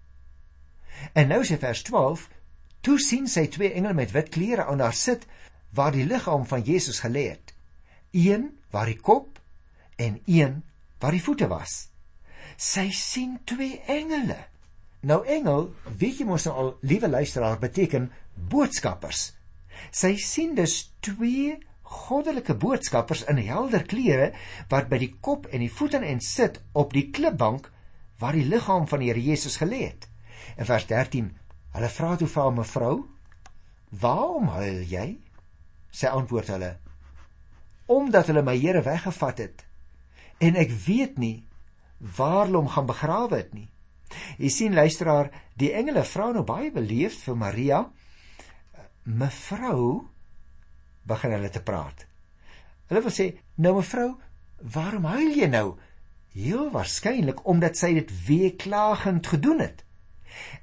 En 1.17 1.27
nou 1.33 1.41
sê 1.45 1.57
vers 1.59 1.81
12, 1.83 2.27
toe 2.85 2.97
sien 3.01 3.27
sy 3.27 3.47
twee 3.51 3.73
engele 3.73 3.97
met 3.97 4.13
wit 4.15 4.29
klere 4.33 4.67
aan 4.69 4.83
haar 4.83 4.95
sit 4.95 5.25
waar 5.73 5.95
die 5.95 6.05
liggaam 6.07 6.45
van 6.47 6.63
Jesus 6.63 7.01
gelê 7.03 7.27
het. 7.33 7.53
Een 8.13 8.51
waar 8.71 8.89
die 8.91 8.99
kop 8.99 9.39
en 9.95 10.19
een 10.25 10.61
waar 11.01 11.15
die 11.15 11.23
voete 11.23 11.49
was. 11.51 11.89
Sy 12.57 12.89
sien 12.95 13.39
twee 13.49 13.81
engele. 13.89 14.37
Nou 15.03 15.23
engel, 15.27 15.73
weet 15.99 16.21
jy 16.21 16.27
mos 16.27 16.45
nou 16.47 16.53
al, 16.55 16.69
liewe 16.87 17.09
luisteraar, 17.09 17.57
beteken 17.59 18.11
boodskappers. 18.33 19.33
Sy 19.91 20.15
sien 20.17 20.55
dus 20.55 20.93
twee 21.05 21.57
goddelike 21.93 22.55
boodskappers 22.57 23.23
in 23.29 23.39
helder 23.45 23.85
klere 23.85 24.31
wat 24.71 24.89
by 24.89 24.99
die 25.01 25.13
kop 25.21 25.47
en 25.51 25.63
die 25.63 25.71
voete 25.71 26.01
en 26.01 26.21
sit 26.23 26.59
op 26.73 26.93
die 26.95 27.09
klipbank 27.13 27.69
waar 28.21 28.37
die 28.37 28.47
liggaam 28.47 28.87
van 28.87 29.03
die 29.03 29.11
Here 29.11 29.21
Jesus 29.21 29.59
gelê 29.61 29.83
het. 29.89 30.07
In 30.57 30.65
vers 30.69 30.85
13, 30.89 31.31
hulle 31.75 31.89
vra 31.89 32.15
toe 32.17 32.27
vir 32.27 32.51
mevrou, 32.53 32.95
"Waarom 33.89 34.47
huil 34.47 34.81
jy?" 34.83 35.19
Sy 35.91 36.07
antwoord 36.07 36.47
hulle, 36.47 36.77
"Omdat 37.85 38.27
hulle 38.27 38.41
my 38.41 38.57
Here 38.57 38.81
weggevat 38.81 39.37
het 39.37 39.65
en 40.39 40.55
ek 40.55 40.71
weet 40.71 41.17
nie 41.17 41.45
waar 41.99 42.45
hulle 42.45 42.57
hom 42.57 42.67
gaan 42.67 42.85
begrawe 42.85 43.35
het 43.35 43.53
nie." 43.53 43.69
Jy 44.37 44.49
sien 44.49 44.73
luisteraar, 44.73 45.31
die 45.55 45.73
engele 45.73 46.03
vra 46.03 46.31
nou 46.31 46.43
baie 46.43 46.71
beleefd 46.71 47.21
vir 47.25 47.35
Maria, 47.35 47.91
"Mevrou," 49.03 50.07
begin 51.03 51.31
hulle 51.35 51.49
te 51.49 51.61
praat. 51.63 52.05
Hulle 52.87 53.01
wil 53.01 53.11
sê, 53.11 53.37
"Nou 53.55 53.75
mevrou, 53.75 54.15
waarom 54.57 55.05
huil 55.05 55.35
jy 55.35 55.47
nou?" 55.47 55.77
Heel 56.33 56.71
waarskynlik 56.71 57.45
omdat 57.45 57.77
sy 57.77 57.93
dit 57.93 58.25
weeklagend 58.27 59.27
gedoen 59.27 59.59
het. 59.59 59.83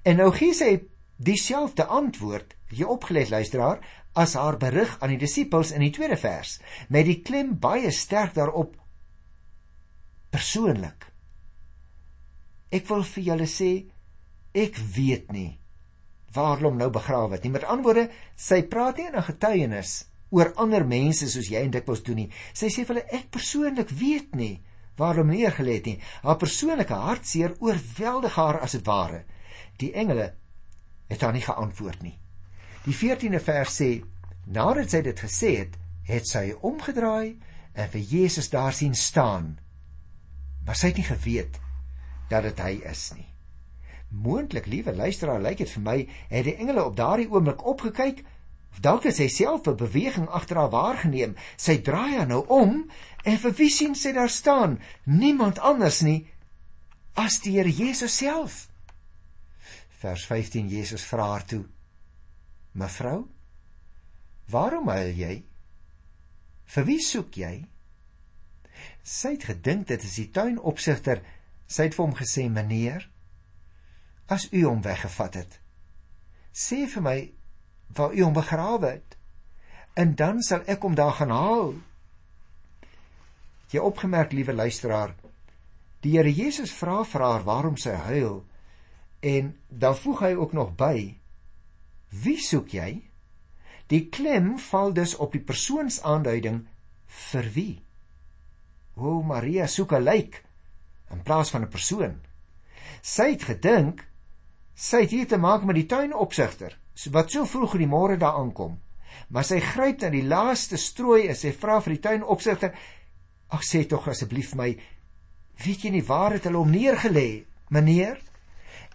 En 0.03 0.17
nou 0.17 0.33
gee 0.33 0.55
sy 0.55 0.89
dieselfde 1.17 1.87
antwoord, 1.87 2.57
jy 2.69 2.85
opgelet 2.85 3.31
luisteraar, 3.31 3.79
as 4.13 4.35
haar 4.35 4.57
berig 4.57 4.97
aan 5.01 5.09
die 5.09 5.19
disippels 5.19 5.71
in 5.71 5.81
die 5.81 5.91
tweede 5.91 6.17
vers, 6.17 6.61
met 6.89 7.07
die 7.07 7.23
klem 7.23 7.59
baie 7.59 7.91
sterk 7.91 8.35
daarop 8.35 8.75
persoonlik. 10.31 11.07
Ek 12.71 12.87
wil 12.89 13.03
vir 13.03 13.23
julle 13.23 13.47
sê 13.47 13.71
ek 14.55 14.77
weet 14.77 15.31
nie 15.33 15.60
waar 16.35 16.63
hom 16.63 16.77
nou 16.79 16.91
begrawe 16.91 17.35
het 17.35 17.45
nie. 17.45 17.53
Met 17.53 17.65
ander 17.65 17.85
woorde, 17.85 18.09
sy 18.37 18.63
praat 18.63 18.97
nie 18.97 19.07
in 19.07 19.17
'n 19.17 19.29
getuienis 19.31 20.05
oor 20.31 20.53
ander 20.55 20.87
mense 20.87 21.29
soos 21.29 21.49
jy 21.51 21.63
en 21.65 21.71
dikwels 21.71 22.03
doen 22.03 22.17
nie. 22.17 22.31
Sy 22.55 22.67
sê 22.67 22.85
vir 22.85 22.95
hulle 22.95 23.07
ek 23.19 23.31
persoonlik 23.31 23.91
weet 23.91 24.35
nie 24.35 24.61
waar 24.97 25.17
hom 25.17 25.33
neergelê 25.33 25.79
het 25.79 25.87
nie. 25.87 26.01
Haar 26.23 26.37
persoonlike 26.37 26.95
hartseer 26.95 27.57
oorweldig 27.59 28.35
haar 28.35 28.61
as 28.61 28.73
dit 28.73 28.87
ware. 28.87 29.25
Die 29.79 29.93
engele 29.93 30.35
het 31.09 31.21
haar 31.21 31.33
nie 31.33 31.47
geantwoord 31.47 32.03
nie. 32.03 32.19
Die 32.85 32.95
14de 32.95 33.41
vers 33.41 33.81
sê: 33.81 34.03
Nadat 34.47 34.91
sy 34.91 35.03
dit 35.03 35.21
gesê 35.21 35.57
het, 35.59 35.77
het 36.05 36.29
sy 36.29 36.51
omgedraai 36.61 37.39
en 37.75 37.91
vir 37.91 38.01
Jesus 38.01 38.51
daar 38.51 38.73
sien 38.77 38.95
staan. 38.95 39.59
Maar 40.67 40.77
sy 40.77 40.93
het 40.93 41.01
nie 41.01 41.09
geweet 41.09 41.61
dat 42.31 42.47
dit 42.47 42.61
hy 42.61 42.73
is 42.91 43.11
nie. 43.17 43.30
Moontlik, 44.11 44.67
liewe 44.67 44.95
luisteraar, 44.95 45.41
lyk 45.41 45.63
dit 45.63 45.71
vir 45.71 45.83
my 45.83 45.97
het 46.31 46.45
die 46.45 46.57
engele 46.59 46.85
op 46.85 46.97
daardie 46.99 47.29
oomblik 47.31 47.63
opgekyk 47.67 48.25
of 48.71 48.81
dalk 48.83 49.07
het 49.07 49.17
sy 49.17 49.29
self 49.31 49.67
'n 49.67 49.77
beweging 49.79 50.29
agter 50.29 50.57
haar 50.57 50.71
waargeneem. 50.71 51.37
Sy 51.57 51.79
draai 51.79 52.17
haar 52.17 52.27
nou 52.27 52.45
om 52.47 52.91
en 53.25 53.39
vir 53.39 53.53
wie 53.53 53.71
sien 53.71 53.95
sy 53.95 54.13
daar 54.13 54.29
staan? 54.29 54.81
Niemand 55.05 55.59
anders 55.59 56.01
nie 56.01 56.27
as 57.15 57.39
die 57.41 57.53
Here 57.59 57.71
Jesus 57.71 58.17
self. 58.17 58.69
Vers 59.89 60.27
15 60.27 60.69
Jesus 60.69 61.05
vra 61.05 61.27
haar 61.31 61.45
toe: 61.45 61.65
"Mevrou, 62.73 63.29
waarom 64.49 64.89
huil 64.89 65.15
jy? 65.15 65.45
Vir 66.65 66.85
wie 66.85 67.01
soek 67.01 67.35
jy?" 67.35 67.67
Sy 69.03 69.29
het 69.29 69.45
gedink 69.45 69.87
dit 69.87 70.03
is 70.03 70.15
die 70.15 70.31
tuinopsigter 70.31 71.23
Sy 71.71 71.87
het 71.87 71.95
vir 71.95 72.05
hom 72.05 72.15
gesê: 72.19 72.49
"Meneer, 72.51 73.05
as 74.31 74.47
u 74.53 74.65
hom 74.65 74.83
weggevat 74.83 75.39
het, 75.43 75.59
sê 76.55 76.87
vir 76.95 77.03
my 77.03 77.19
waar 77.97 78.15
u 78.15 78.23
hom 78.23 78.37
begrawe 78.37 78.93
het, 78.95 79.17
en 79.99 80.15
dan 80.15 80.43
sal 80.47 80.63
ek 80.71 80.87
hom 80.87 80.95
daar 80.95 81.17
gaan 81.19 81.35
haal." 81.35 81.75
Jy 83.71 83.83
opgemerk, 83.83 84.33
liewe 84.33 84.55
luisteraar, 84.55 85.15
die 86.03 86.17
Here 86.17 86.33
Jesus 86.33 86.73
vra 86.73 87.05
vir 87.05 87.23
haar 87.23 87.45
waarom 87.45 87.77
sy 87.77 87.93
huil 88.09 88.41
en 89.21 89.53
dan 89.69 89.97
voeg 89.97 90.21
hy 90.21 90.35
ook 90.35 90.53
nog 90.53 90.75
by: 90.77 91.15
"Wie 92.09 92.39
soek 92.41 92.73
jy?" 92.73 93.11
Die 93.91 94.07
klem 94.09 94.59
val 94.71 94.93
dus 94.95 95.17
op 95.19 95.33
die 95.35 95.43
persoonsaanduiding 95.43 96.63
vir 97.31 97.49
wie? 97.55 97.83
O 98.95 99.23
Maria 99.23 99.67
soek 99.67 99.93
'n 99.93 100.03
lijk 100.03 100.45
in 101.11 101.23
plaas 101.23 101.51
van 101.51 101.63
'n 101.63 101.69
persoon. 101.69 102.21
Sy 103.03 103.31
het 103.31 103.43
gedink 103.43 104.07
sy 104.75 105.03
het 105.05 105.11
hier 105.11 105.29
te 105.29 105.39
maak 105.39 105.65
met 105.65 105.77
die 105.77 105.89
tuinopsigter 105.89 106.77
wat 107.09 107.33
so 107.33 107.47
vroeg 107.49 107.79
in 107.79 107.85
die 107.87 107.89
môre 107.89 108.17
daar 108.21 108.37
aankom. 108.37 108.75
Maar 109.33 109.47
sy 109.47 109.61
gryp 109.65 110.03
na 110.03 110.11
die 110.13 110.27
laaste 110.27 110.77
strooi 110.77 111.29
en 111.31 111.39
sy 111.39 111.53
vra 111.57 111.79
vir 111.81 111.95
die 111.95 112.03
tuinopsigter: 112.05 112.75
"Ag 113.49 113.63
sê 113.65 113.87
tog 113.89 114.09
asseblief 114.09 114.55
my, 114.55 114.77
weet 115.65 115.85
jy 115.85 115.91
nie 115.91 116.05
waar 116.05 116.33
het 116.33 116.45
hulle 116.45 116.59
hom 116.59 116.71
neergelê, 116.71 117.45
meneer?" 117.71 118.21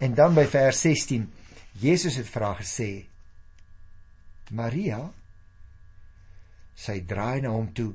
En 0.00 0.14
dan 0.14 0.34
by 0.34 0.44
vers 0.44 0.80
16, 0.80 1.26
Jesus 1.80 2.16
het 2.16 2.28
vra 2.28 2.54
gesê: 2.54 3.06
"Maria?" 4.50 5.10
Sy 6.74 7.00
draai 7.00 7.40
na 7.40 7.50
hom 7.50 7.72
toe 7.72 7.94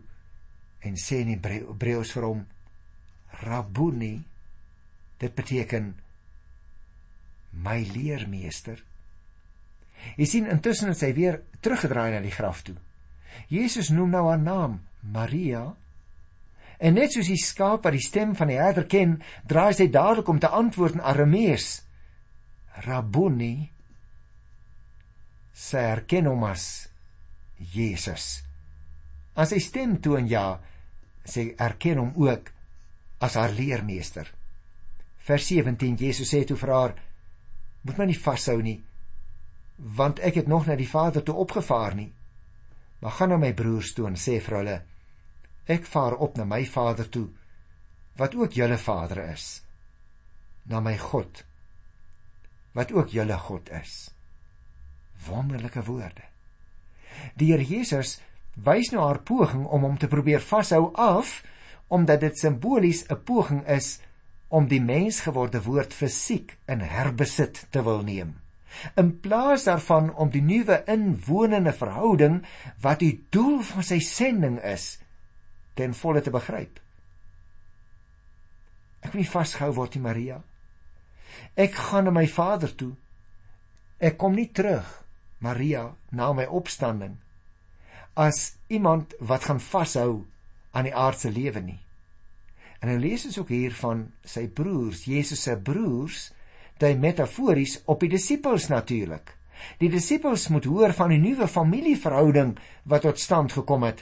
en 0.82 0.96
sê 0.98 1.22
in 1.22 1.38
Hebreëus 1.38 2.12
vir 2.12 2.24
hom: 2.26 2.46
Rabboni 3.42 4.16
dit 5.22 5.36
beteken 5.36 5.94
my 7.52 7.82
leermeester. 7.94 8.80
Jy 10.18 10.26
sien 10.26 10.50
intussen 10.50 10.92
het 10.92 11.00
sy 11.02 11.12
weer 11.18 11.42
teruggedraai 11.62 12.16
na 12.16 12.22
die 12.24 12.34
graf 12.34 12.64
toe. 12.66 12.78
Jesus 13.52 13.92
noem 13.94 14.16
nou 14.16 14.26
haar 14.30 14.42
naam 14.42 14.80
Maria. 15.02 15.64
En 16.82 16.98
net 16.98 17.14
soos 17.14 17.30
die 17.30 17.40
skaap 17.40 17.86
wat 17.86 17.96
die 17.96 18.04
stem 18.04 18.34
van 18.38 18.50
die 18.50 18.58
herder 18.58 18.88
ken, 18.90 19.20
draai 19.48 19.74
sy 19.78 19.88
dadelik 19.94 20.30
om 20.32 20.40
te 20.42 20.50
antwoord 20.50 20.98
in 20.98 21.06
Aramees. 21.06 21.84
Rabboni. 22.88 23.70
Sy 25.54 25.84
herken 25.92 26.32
hom 26.32 26.48
as 26.48 26.66
Jesus. 27.76 28.42
As 29.38 29.54
hy 29.54 29.62
stem 29.62 30.00
toon 30.02 30.28
ja, 30.32 30.58
sy 31.28 31.52
erken 31.62 32.02
hom 32.02 32.14
ook 32.18 32.50
as 33.22 33.38
haar 33.38 33.54
leermeester. 33.54 34.26
Vers 35.22 35.46
17 35.52 36.00
Jesus 36.02 36.32
sê 36.34 36.42
toe 36.48 36.58
vir 36.58 36.74
haar: 36.74 36.96
"Moet 37.82 37.98
my 37.98 38.06
nie 38.06 38.20
vashou 38.20 38.62
nie, 38.62 38.84
want 39.78 40.20
ek 40.20 40.36
het 40.36 40.48
nog 40.48 40.68
na 40.68 40.76
die 40.76 40.90
Vader 40.90 41.24
toe 41.24 41.36
opgevaar 41.36 41.96
nie. 41.96 42.14
Maar 43.00 43.12
gaan 43.12 43.30
na 43.30 43.38
my 43.38 43.54
broers 43.54 43.94
toe 43.94 44.08
en 44.08 44.16
sê 44.16 44.40
vir 44.40 44.58
hulle: 44.58 44.82
Ek 45.66 45.86
vaar 45.86 46.14
op 46.14 46.38
na 46.38 46.46
my 46.46 46.66
Vader 46.66 47.10
toe, 47.10 47.30
wat 48.16 48.36
ook 48.36 48.54
julle 48.54 48.78
Vader 48.78 49.24
is, 49.32 49.64
na 50.64 50.80
my 50.80 50.98
God, 50.98 51.44
wat 52.72 52.92
ook 52.92 53.10
julle 53.10 53.38
God 53.38 53.70
is." 53.70 54.12
Wonderlike 55.28 55.84
woorde. 55.84 56.24
Die 57.36 57.52
Here 57.52 57.66
Jesus 57.66 58.20
wys 58.56 58.92
nou 58.92 59.04
haar 59.06 59.22
poging 59.22 59.66
om 59.66 59.84
hom 59.86 59.98
te 59.98 60.08
probeer 60.08 60.42
vashou 60.42 60.92
af 60.94 61.42
omdat 61.92 62.20
dit 62.20 62.38
simbolies 62.38 63.06
'n 63.10 63.24
poging 63.24 63.68
is 63.68 64.00
om 64.52 64.68
die 64.68 64.82
mensgeworde 64.84 65.62
woord 65.64 65.96
fisiek 65.96 66.58
in 66.72 66.84
herbesit 66.84 67.66
te 67.72 67.84
wil 67.88 68.04
neem. 68.08 68.36
In 69.00 69.14
plaas 69.24 69.66
daarvan 69.68 70.12
om 70.16 70.32
die 70.32 70.44
nuwe 70.44 70.82
inwonende 70.92 71.74
verhouding 71.76 72.42
wat 72.84 73.02
die 73.04 73.16
doel 73.32 73.60
van 73.68 73.88
sy 73.88 74.00
sending 74.04 74.60
is 74.64 74.98
ten 75.80 75.96
volle 75.96 76.24
te 76.24 76.32
begryp. 76.32 76.80
Ek 79.02 79.14
wil 79.14 79.24
nie 79.24 79.32
vasgehou 79.32 79.74
word 79.80 79.96
nie 79.96 80.06
Maria. 80.06 80.40
Ek 81.56 81.76
gaan 81.90 82.08
na 82.08 82.16
my 82.16 82.28
vader 82.28 82.72
toe. 82.76 82.94
Ek 84.00 84.20
kom 84.20 84.36
nie 84.36 84.50
terug 84.52 84.88
Maria 85.40 85.90
na 86.12 86.32
my 86.36 86.46
opstanding 86.46 87.18
as 88.14 88.58
iemand 88.68 89.16
wat 89.20 89.48
gaan 89.48 89.60
vashou 89.64 90.26
aan 90.72 90.88
die 90.88 90.96
aardse 90.96 91.32
lewe 91.32 91.62
nie. 91.64 91.80
En 92.82 92.90
nou 92.90 92.98
lees 92.98 93.26
ons 93.30 93.38
ook 93.38 93.52
hier 93.54 93.74
van 93.78 94.08
sy 94.26 94.48
broers, 94.50 95.06
Jesus 95.06 95.44
se 95.46 95.54
broers, 95.58 96.32
dit 96.82 96.98
metafories 96.98 97.78
op 97.86 98.02
die 98.02 98.10
disippels 98.10 98.72
natuurlik. 98.74 99.36
Die 99.78 99.92
disippels 99.94 100.48
moet 100.50 100.66
hoor 100.66 100.96
van 100.98 101.14
die 101.14 101.22
nuwe 101.22 101.46
familieverhouding 101.48 102.56
wat 102.90 103.06
tot 103.06 103.22
stand 103.22 103.54
gekom 103.54 103.86
het. 103.86 104.02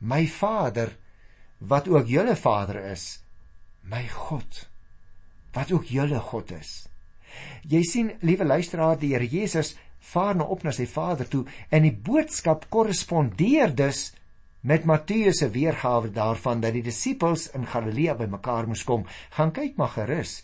My 0.00 0.24
Vader 0.32 0.94
wat 1.58 1.88
ook 1.92 2.08
julle 2.08 2.36
Vader 2.36 2.80
is, 2.92 3.20
my 3.84 4.06
God 4.08 4.64
wat 5.56 5.70
ook 5.72 5.88
julle 5.88 6.18
God 6.20 6.50
is. 6.52 6.72
Jy 7.64 7.80
sien, 7.88 8.10
liewe 8.20 8.44
luisteraar, 8.44 8.98
die 9.00 9.14
Here 9.14 9.24
Jesus 9.24 9.74
vaar 10.12 10.36
nou 10.36 10.48
op 10.52 10.66
na 10.66 10.72
sy 10.76 10.84
Vader 10.88 11.28
toe 11.28 11.46
en 11.72 11.86
die 11.86 11.94
boodskap 11.94 12.68
korrespondeer 12.72 13.72
dus 13.76 14.10
met 14.66 14.84
Matteus 14.84 15.38
se 15.38 15.50
weergawe 15.54 16.10
daarvan 16.10 16.60
dat 16.60 16.74
die 16.74 16.82
disippels 16.82 17.50
in 17.54 17.66
Galilea 17.70 18.16
bymekaar 18.18 18.66
moes 18.66 18.82
kom. 18.84 19.04
Gaan 19.36 19.52
kyk 19.54 19.76
maar 19.78 19.94
gerus 19.94 20.40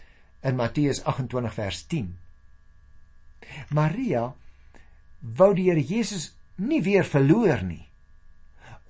in 0.47 0.57
Matteus 0.57 1.03
28 1.03 1.55
vers 1.55 1.87
10. 1.91 2.13
Maria 3.75 4.29
wou 5.19 5.51
die 5.55 5.71
Here 5.71 5.83
Jesus 5.83 6.33
nie 6.57 6.83
weer 6.83 7.05
verloor 7.07 7.65
nie 7.67 7.89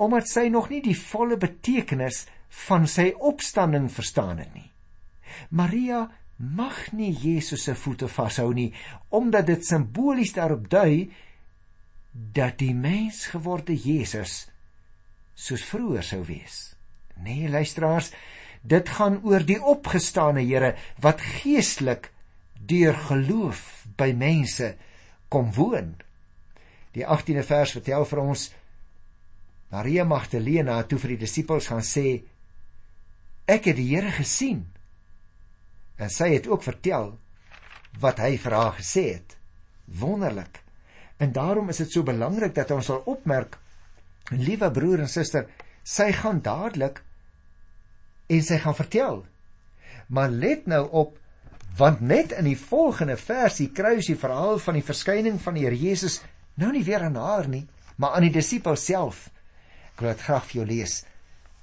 omdat 0.03 0.27
sy 0.27 0.49
nog 0.51 0.71
nie 0.73 0.81
die 0.83 0.97
volle 0.99 1.37
betekenis 1.39 2.25
van 2.67 2.89
sy 2.91 3.12
opstanding 3.23 3.85
verstaan 3.93 4.41
het 4.41 4.49
nie. 4.55 4.67
Maria 5.55 6.07
mag 6.43 6.89
nie 6.97 7.12
Jesus 7.15 7.69
se 7.69 7.75
voete 7.79 8.09
vashou 8.11 8.49
nie 8.57 8.73
omdat 9.15 9.47
dit 9.53 9.62
simbolies 9.67 10.33
daarop 10.35 10.67
dui 10.73 11.12
dat 12.12 12.59
die 12.59 12.75
mens 12.75 13.29
geworde 13.31 13.77
Jesus 13.77 14.49
soos 15.35 15.65
vroeër 15.65 16.07
sou 16.07 16.23
wees. 16.27 16.75
Nee, 17.23 17.49
luisteraars, 17.49 18.12
dit 18.62 18.89
gaan 18.89 19.21
oor 19.27 19.45
die 19.47 19.59
opgestane 19.59 20.45
Here 20.47 20.75
wat 21.03 21.21
geestelik 21.21 22.11
deur 22.55 22.95
geloof 23.09 23.87
by 23.99 24.12
mense 24.17 24.75
kom 25.29 25.53
woon. 25.57 25.95
Die 26.93 27.05
18de 27.07 27.45
vers 27.47 27.73
vertel 27.79 28.05
vir 28.09 28.21
ons 28.23 28.51
Maria 29.73 30.05
Magdalena 30.05 30.83
toe 30.85 30.99
vir 31.01 31.15
die 31.15 31.23
disippels 31.25 31.71
gaan 31.73 31.85
sê 31.87 32.23
ek 33.49 33.71
het 33.71 33.79
die 33.79 33.89
Here 33.95 34.12
gesien. 34.15 34.67
En 35.97 36.11
sy 36.12 36.33
het 36.35 36.49
ook 36.51 36.65
vertel 36.65 37.15
wat 38.01 38.21
hy 38.23 38.37
vir 38.41 38.57
haar 38.57 38.77
gesê 38.79 39.05
het. 39.17 39.37
Wonderlik. 39.87 40.61
En 41.23 41.33
daarom 41.33 41.69
is 41.69 41.83
dit 41.83 41.93
so 41.93 42.03
belangrik 42.07 42.55
dat 42.55 42.71
ons 42.75 42.89
sal 42.89 43.03
opmerk, 43.07 43.59
liewe 44.31 44.71
broer 44.71 45.02
en 45.02 45.11
suster, 45.11 45.49
sy 45.83 46.12
gaan 46.14 46.41
dadelik 46.45 47.02
en 48.31 48.43
sy 48.45 48.59
gaan 48.62 48.76
vertel. 48.79 49.25
Maar 50.09 50.31
let 50.31 50.67
nou 50.71 50.85
op 50.91 51.19
want 51.76 52.02
net 52.05 52.35
in 52.37 52.45
die 52.45 52.59
volgende 52.59 53.17
versie 53.17 53.71
kry 53.73 53.95
ons 53.97 54.11
die 54.11 54.19
verhaal 54.19 54.59
van 54.61 54.76
die 54.76 54.85
verskyning 54.85 55.38
van 55.41 55.57
die 55.57 55.64
Here 55.64 55.79
Jesus 55.79 56.21
nou 56.61 56.69
nie 56.73 56.85
weer 56.85 57.07
aan 57.07 57.17
haar 57.17 57.49
nie, 57.49 57.64
maar 57.97 58.17
aan 58.17 58.26
die 58.26 58.35
disippels 58.35 58.85
self. 58.85 59.31
Ek 59.95 60.02
wil 60.02 60.12
dit 60.12 60.26
graag 60.26 60.45
vir 60.50 60.59
jou 60.61 60.67
lees. 60.69 60.99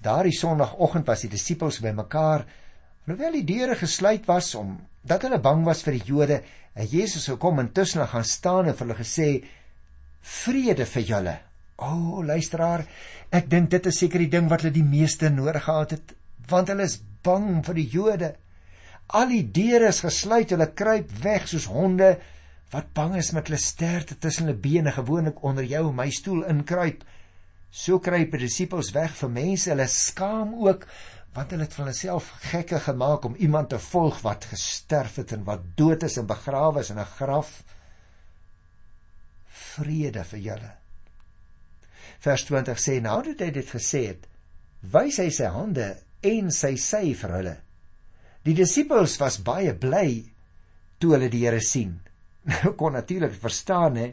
Daardie 0.02 0.34
Sondagoggend 0.34 1.06
was 1.06 1.22
die 1.26 1.30
disippels 1.30 1.78
bymekaar 1.84 2.48
Hoewel 3.10 3.40
die 3.40 3.48
deure 3.48 3.74
gesluit 3.74 4.28
was 4.30 4.52
om 4.54 4.76
dat 5.02 5.24
hulle 5.26 5.40
bang 5.42 5.64
was 5.66 5.80
vir 5.82 5.96
die 5.98 6.12
Jode, 6.12 6.36
het 6.78 6.92
Jesus 6.94 7.26
gekom 7.32 7.58
en 7.58 7.72
tussen 7.74 8.04
hulle 8.04 8.12
gaan 8.12 8.28
staan 8.28 8.70
en 8.70 8.76
vir 8.78 8.86
hulle 8.86 8.98
gesê: 9.00 9.30
"Vrede 10.22 10.86
vir 10.86 11.04
julle." 11.08 11.34
O, 11.80 11.88
oh, 11.88 12.24
luisteraar, 12.28 12.84
ek 13.32 13.48
dink 13.52 13.70
dit 13.72 13.86
is 13.88 14.00
seker 14.02 14.20
die 14.20 14.32
ding 14.32 14.50
wat 14.52 14.66
hulle 14.66 14.76
die 14.76 14.84
meeste 14.84 15.30
nodig 15.32 15.64
gehad 15.64 15.94
het, 15.96 16.16
want 16.52 16.72
hulle 16.72 16.88
is 16.90 16.98
bang 17.24 17.62
vir 17.64 17.78
die 17.78 17.88
Jode. 17.94 18.32
Al 19.16 19.32
die 19.32 19.46
deure 19.56 19.88
is 19.94 20.02
gesluit, 20.04 20.52
hulle 20.52 20.68
kruip 20.76 21.14
weg 21.24 21.48
soos 21.48 21.70
honde 21.72 22.18
wat 22.74 22.92
bang 22.98 23.16
is 23.18 23.32
met 23.34 23.48
hulle 23.48 23.62
sterte 23.62 24.18
tussen 24.20 24.46
hulle 24.46 24.60
bene 24.62 24.92
gewoonlik 24.94 25.40
onder 25.46 25.66
jou 25.66 25.88
en 25.88 25.96
my 26.02 26.10
stoel 26.14 26.44
inkruip. 26.52 27.06
So 27.72 28.02
kruip 28.04 28.36
die 28.36 28.44
disippels 28.44 28.92
weg 28.94 29.16
vir 29.22 29.32
mense, 29.34 29.72
hulle 29.72 29.88
skaam 29.90 30.54
ook 30.60 30.86
want 31.38 31.54
hulle 31.54 31.68
het 31.68 31.78
van 31.78 31.92
hulself 31.92 32.28
gekke 32.50 32.82
gemaak 32.84 33.26
om 33.30 33.38
iemand 33.38 33.70
te 33.72 33.80
volg 33.80 34.20
wat 34.26 34.50
gesterf 34.50 35.22
het 35.22 35.32
en 35.38 35.46
wat 35.48 35.64
dood 35.78 36.04
is 36.10 36.18
en 36.18 36.28
begrawe 36.28 36.82
is 36.84 36.90
in 36.90 37.00
'n 37.00 37.14
graf 37.16 37.64
vrede 39.48 40.24
vir 40.34 40.40
julle 40.50 40.79
vers 42.24 42.44
20 42.50 42.80
sê 42.82 43.00
nou 43.04 43.22
dat 43.26 43.42
hy 43.46 43.50
dit 43.56 43.72
gesê 43.76 44.04
het 44.12 44.28
wys 44.94 45.20
hy 45.20 45.30
sy 45.36 45.50
hande 45.52 45.90
en 46.24 46.52
sy 46.52 46.76
sy 46.80 47.14
vir 47.16 47.34
hulle. 47.36 47.56
Die 48.48 48.56
disippels 48.56 49.18
was 49.20 49.40
baie 49.44 49.74
bly 49.76 50.24
toe 51.00 51.14
hulle 51.16 51.30
die 51.32 51.46
Here 51.46 51.64
sien. 51.64 52.00
Nou 52.50 52.74
kon 52.80 52.96
natuurlik 52.96 53.36
verstaan 53.36 54.00
hè 54.00 54.10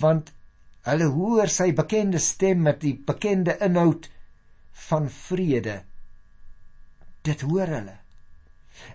want 0.00 0.32
hulle 0.88 1.06
hoor 1.12 1.50
sy 1.52 1.70
bekende 1.76 2.20
stem 2.20 2.64
met 2.64 2.80
die 2.82 2.94
bekende 2.96 3.56
inhoud 3.64 4.08
van 4.88 5.08
vrede. 5.12 5.82
Dit 7.24 7.44
hoor 7.48 7.70
hulle. 7.72 7.98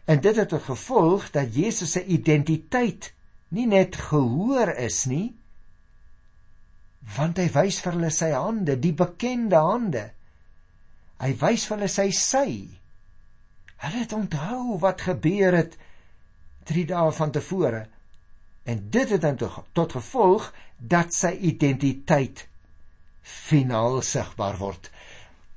En 0.06 0.22
dit 0.22 0.36
het 0.36 0.50
tot 0.50 0.65
gevolg 0.65 1.30
dat 1.34 1.56
Jesus 1.56 1.96
se 1.96 2.04
identiteit 2.06 3.12
nie 3.56 3.65
net 3.70 3.96
gehoor 4.10 4.74
is 4.78 5.06
nie, 5.10 5.38
want 7.15 7.39
hy 7.41 7.48
wys 7.56 7.80
vir 7.84 7.95
hulle 7.95 8.12
sy 8.13 8.30
hande, 8.36 8.76
die 8.78 8.93
bekende 8.93 9.62
hande. 9.65 10.04
Hy 11.19 11.32
wys 11.41 11.65
vir 11.67 11.78
hulle 11.78 11.89
sy 11.91 12.10
sy. 12.15 12.50
Hulle 13.80 14.04
het 14.04 14.13
onthou 14.13 14.78
wat 14.84 15.06
gebeur 15.08 15.58
het 15.58 15.78
3 16.69 16.86
dae 16.91 17.15
van 17.17 17.34
tevore. 17.34 17.86
En 18.69 18.84
dit 18.93 19.15
het 19.15 19.24
dan 19.24 19.39
tot 19.39 19.95
gevolg 19.98 20.52
dat 20.78 21.15
sy 21.15 21.32
identiteit 21.50 22.45
finaal 23.24 24.02
sigbaar 24.06 24.60
word. 24.62 24.91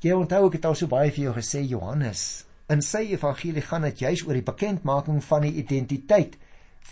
Jy 0.03 0.17
onthou 0.17 0.47
ek 0.47 0.57
het 0.59 0.71
al 0.71 0.79
so 0.79 0.89
baie 0.91 1.13
vir 1.13 1.29
jou 1.29 1.37
gesê 1.37 1.61
Johannes 1.67 2.25
In 2.73 2.81
sy 2.81 3.03
evangelie 3.13 3.63
gaan 3.67 3.85
dit 3.85 4.05
juis 4.05 4.23
oor 4.25 4.39
die 4.39 4.47
bekendmaking 4.47 5.19
van 5.27 5.45
die 5.45 5.57
identiteit 5.61 6.39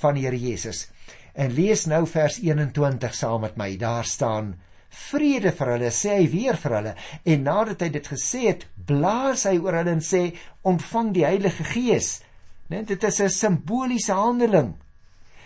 van 0.01 0.16
die 0.16 0.27
Here 0.27 0.38
Jesus. 0.38 0.88
En 1.35 1.53
lees 1.55 1.87
nou 1.87 2.07
vers 2.07 2.38
21 2.43 3.14
saam 3.14 3.40
met 3.47 3.57
my. 3.57 3.77
Daar 3.77 4.05
staan: 4.05 4.55
Vrede 4.90 5.53
vir 5.55 5.73
hulle, 5.75 5.90
sê 5.95 6.16
hy 6.19 6.27
weer 6.33 6.59
vir 6.59 6.77
hulle. 6.79 6.95
En 7.25 7.43
nadat 7.47 7.85
hy 7.85 7.90
dit 7.95 8.11
gesê 8.12 8.43
het, 8.49 8.66
blaas 8.87 9.47
hy 9.47 9.57
oor 9.62 9.79
hulle 9.81 9.97
en 9.99 10.05
sê: 10.05 10.23
Ontvang 10.66 11.14
die 11.14 11.27
Heilige 11.27 11.66
Gees. 11.73 12.21
Net 12.71 12.90
dit 12.90 13.05
is 13.05 13.21
'n 13.21 13.29
simboliese 13.29 14.14
handeling. 14.14 14.75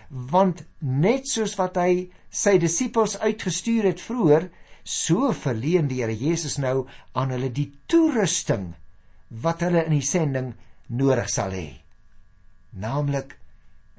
Want 0.09 0.65
net 0.81 1.29
soos 1.29 1.57
wat 1.57 1.77
hy 1.77 2.11
sy 2.31 2.59
disippels 2.59 3.19
uitgestuur 3.19 3.85
het 3.85 4.01
vroeër, 4.01 4.51
so 4.85 5.33
verleen 5.33 5.89
die 5.89 6.03
Here 6.03 6.13
Jesus 6.13 6.59
nou 6.59 6.87
aan 7.13 7.31
hulle 7.31 7.51
die 7.53 7.73
toerusting 7.87 8.75
wat 9.29 9.61
hulle 9.65 9.85
in 9.85 9.97
die 9.97 10.05
sending 10.05 10.55
nodig 10.87 11.31
sal 11.33 11.51
hê. 11.57 11.81
Naamlik 12.77 13.37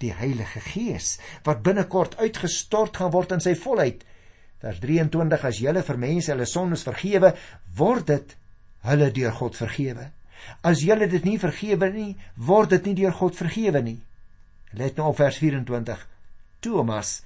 die 0.04 0.12
Heilige 0.14 0.60
Gees 0.60 1.16
wat 1.46 1.64
binnekort 1.64 2.18
uitgestort 2.20 2.98
gaan 2.98 3.14
word 3.14 3.36
in 3.38 3.44
sy 3.44 3.56
volheid. 3.60 4.04
Vers 4.64 4.82
23 4.84 5.46
as 5.50 5.62
julle 5.62 5.84
vir 5.86 6.02
mense 6.02 6.32
hulle 6.34 6.48
sondes 6.50 6.86
vergewe, 6.88 7.34
word 7.78 8.08
dit 8.12 8.36
hulle 8.90 9.12
deur 9.16 9.36
God 9.36 9.58
vergewe. 9.58 10.10
As 10.66 10.84
julle 10.86 11.08
dit 11.10 11.24
nie 11.26 11.38
vergewe 11.42 11.90
nie, 11.94 12.12
word 12.36 12.76
dit 12.76 12.90
nie 12.90 12.98
deur 13.02 13.16
God 13.16 13.38
vergewe 13.38 13.82
nie. 13.86 14.00
Let 14.76 15.00
nou 15.00 15.12
op 15.14 15.22
vers 15.22 15.40
24. 15.42 16.02
Thomas 16.66 17.22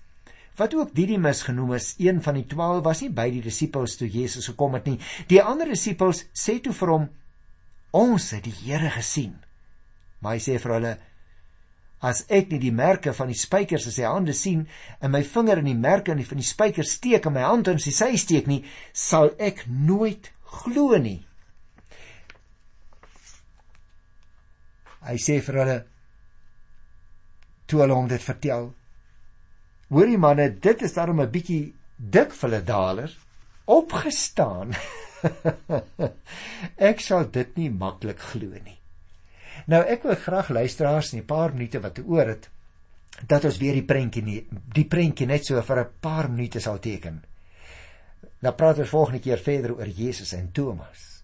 wat 0.60 0.74
ook 0.76 0.90
Didimus 0.92 1.46
genoem 1.48 1.78
is, 1.78 1.94
een 2.04 2.18
van 2.22 2.36
die 2.36 2.46
12 2.46 2.82
was 2.84 3.02
nie 3.06 3.14
by 3.16 3.30
die 3.32 3.44
disippels 3.46 3.94
toe 3.96 4.10
Jesus 4.12 4.50
gekom 4.52 4.74
het 4.76 4.90
nie. 4.90 4.98
Die 5.32 5.40
ander 5.40 5.70
disippels 5.72 6.26
sê 6.36 6.58
toe 6.60 6.74
vir 6.76 6.92
hom: 6.92 7.06
Ons 7.96 8.34
het 8.36 8.44
die 8.44 8.56
Here 8.66 8.92
gesien. 8.92 9.38
Maar 10.20 10.36
hy 10.36 10.42
sê 10.44 10.58
vir 10.60 10.74
hulle: 10.76 10.92
As 12.00 12.24
ek 12.32 12.52
nie 12.52 12.62
die 12.64 12.72
merke 12.72 13.12
van 13.14 13.28
die 13.28 13.38
spykers 13.38 13.90
in 13.90 13.96
sy 13.96 14.06
hande 14.08 14.34
sien 14.34 14.68
en 15.04 15.12
my 15.12 15.20
vinger 15.28 15.60
in 15.60 15.68
die 15.68 15.76
merke 15.76 16.14
in 16.14 16.22
die 16.22 16.28
van 16.28 16.40
die 16.40 16.48
spykers 16.48 16.96
steek 16.96 17.28
en 17.28 17.36
my 17.36 17.44
hand 17.44 17.68
in 17.68 17.82
sy 17.84 17.92
sy 17.92 18.14
steek 18.20 18.48
nie, 18.48 18.62
sal 18.94 19.34
ek 19.38 19.66
nooit 19.68 20.32
glo 20.64 20.96
nie. 20.98 21.20
Hy 25.04 25.18
sê 25.20 25.40
vir 25.44 25.60
hulle 25.62 25.78
toe 27.70 27.84
hulle 27.84 28.00
hom 28.00 28.08
dit 28.10 28.24
vertel. 28.24 28.72
Hoorie 29.90 30.20
manne, 30.22 30.50
dit 30.50 30.82
is 30.86 30.96
darem 30.96 31.20
'n 31.22 31.32
bietjie 31.32 31.74
dik 31.98 32.32
vir 32.34 32.50
hulle 32.50 32.64
daler 32.66 33.12
opgestaan. 33.68 34.74
ek 36.90 37.02
sal 37.04 37.28
dit 37.28 37.58
nie 37.58 37.70
maklik 37.70 38.20
glo 38.32 38.56
nie. 38.66 38.79
Nou 39.68 39.82
ek 39.84 40.04
wil 40.04 40.16
graag 40.16 40.50
luisteraars 40.50 41.14
in 41.14 41.20
'n 41.20 41.26
paar 41.26 41.54
minute 41.54 41.80
wat 41.80 42.00
oor 42.06 42.28
het 42.28 42.50
dat 43.28 43.46
ons 43.46 43.58
weer 43.58 43.74
die 43.74 43.84
prentjie 43.84 44.24
nie 44.24 44.48
die 44.74 44.86
prentjie 44.86 45.28
net 45.28 45.46
so 45.46 45.62
vir 45.62 45.80
'n 45.80 45.90
paar 46.00 46.30
minute 46.30 46.60
sal 46.60 46.80
teken. 46.80 47.24
Nou 48.40 48.54
praat 48.54 48.80
ons 48.80 48.90
volgende 48.90 49.20
keer 49.20 49.38
verder 49.38 49.76
oor 49.76 49.88
Jesus 49.88 50.34
en 50.34 50.52
Thomas. 50.52 51.24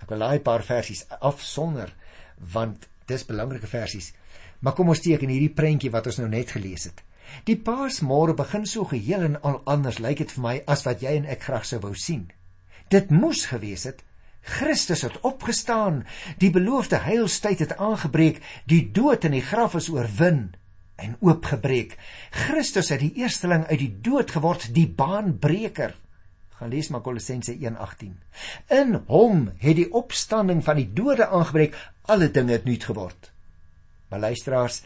Ek 0.00 0.08
wil 0.08 0.18
daai 0.18 0.40
paar 0.40 0.62
versies 0.62 1.06
afsonder 1.20 1.94
want 2.38 2.88
dis 3.06 3.26
belangrike 3.26 3.66
versies. 3.66 4.12
Maar 4.60 4.72
kom 4.72 4.88
ons 4.88 5.00
teken 5.00 5.28
hierdie 5.28 5.54
prentjie 5.54 5.90
wat 5.90 6.06
ons 6.06 6.18
nou 6.18 6.28
net 6.28 6.50
gelees 6.50 6.84
het. 6.84 7.02
Die 7.44 7.56
Paasmôre 7.56 8.34
begin 8.34 8.66
so 8.66 8.84
geheel 8.84 9.22
en 9.28 9.42
al 9.42 9.60
anders 9.64 9.98
lyk 9.98 10.18
dit 10.18 10.32
vir 10.32 10.42
my 10.42 10.62
as 10.66 10.84
wat 10.86 11.02
jy 11.02 11.16
en 11.16 11.26
ek 11.26 11.42
graag 11.42 11.64
sou 11.64 11.80
wou 11.80 11.94
sien. 11.94 12.30
Dit 12.88 13.10
moes 13.10 13.46
gewees 13.50 13.84
het 13.84 14.04
Christus 14.46 15.02
het 15.02 15.18
opgestaan, 15.26 16.04
die 16.38 16.52
beloofde 16.54 17.00
heilstyd 17.02 17.64
het 17.64 17.76
aangebreek, 17.82 18.38
die 18.70 18.84
dood 18.94 19.26
in 19.26 19.34
die 19.34 19.44
graf 19.44 19.74
is 19.78 19.90
oorwin 19.90 20.54
en 21.02 21.16
oopgebreek. 21.20 21.96
Christus 22.30 22.92
het 22.94 23.02
die 23.02 23.12
eersteling 23.20 23.66
uit 23.66 23.80
die 23.82 23.92
dood 24.02 24.30
geword, 24.30 24.68
die 24.74 24.88
baanbreker. 24.88 25.96
Gaan 26.56 26.72
lees 26.72 26.88
maar 26.88 27.02
Kolossense 27.04 27.52
1:18. 27.52 28.14
In 28.72 29.00
hom 29.10 29.50
het 29.58 29.76
die 29.76 29.90
opstanding 29.92 30.64
van 30.64 30.78
die 30.80 30.88
dode 30.92 31.26
aangebreek, 31.26 31.76
alle 32.08 32.30
dinge 32.30 32.52
het 32.52 32.64
nuut 32.64 32.84
geword. 32.84 33.32
Maar 34.08 34.20
luisteraars, 34.30 34.84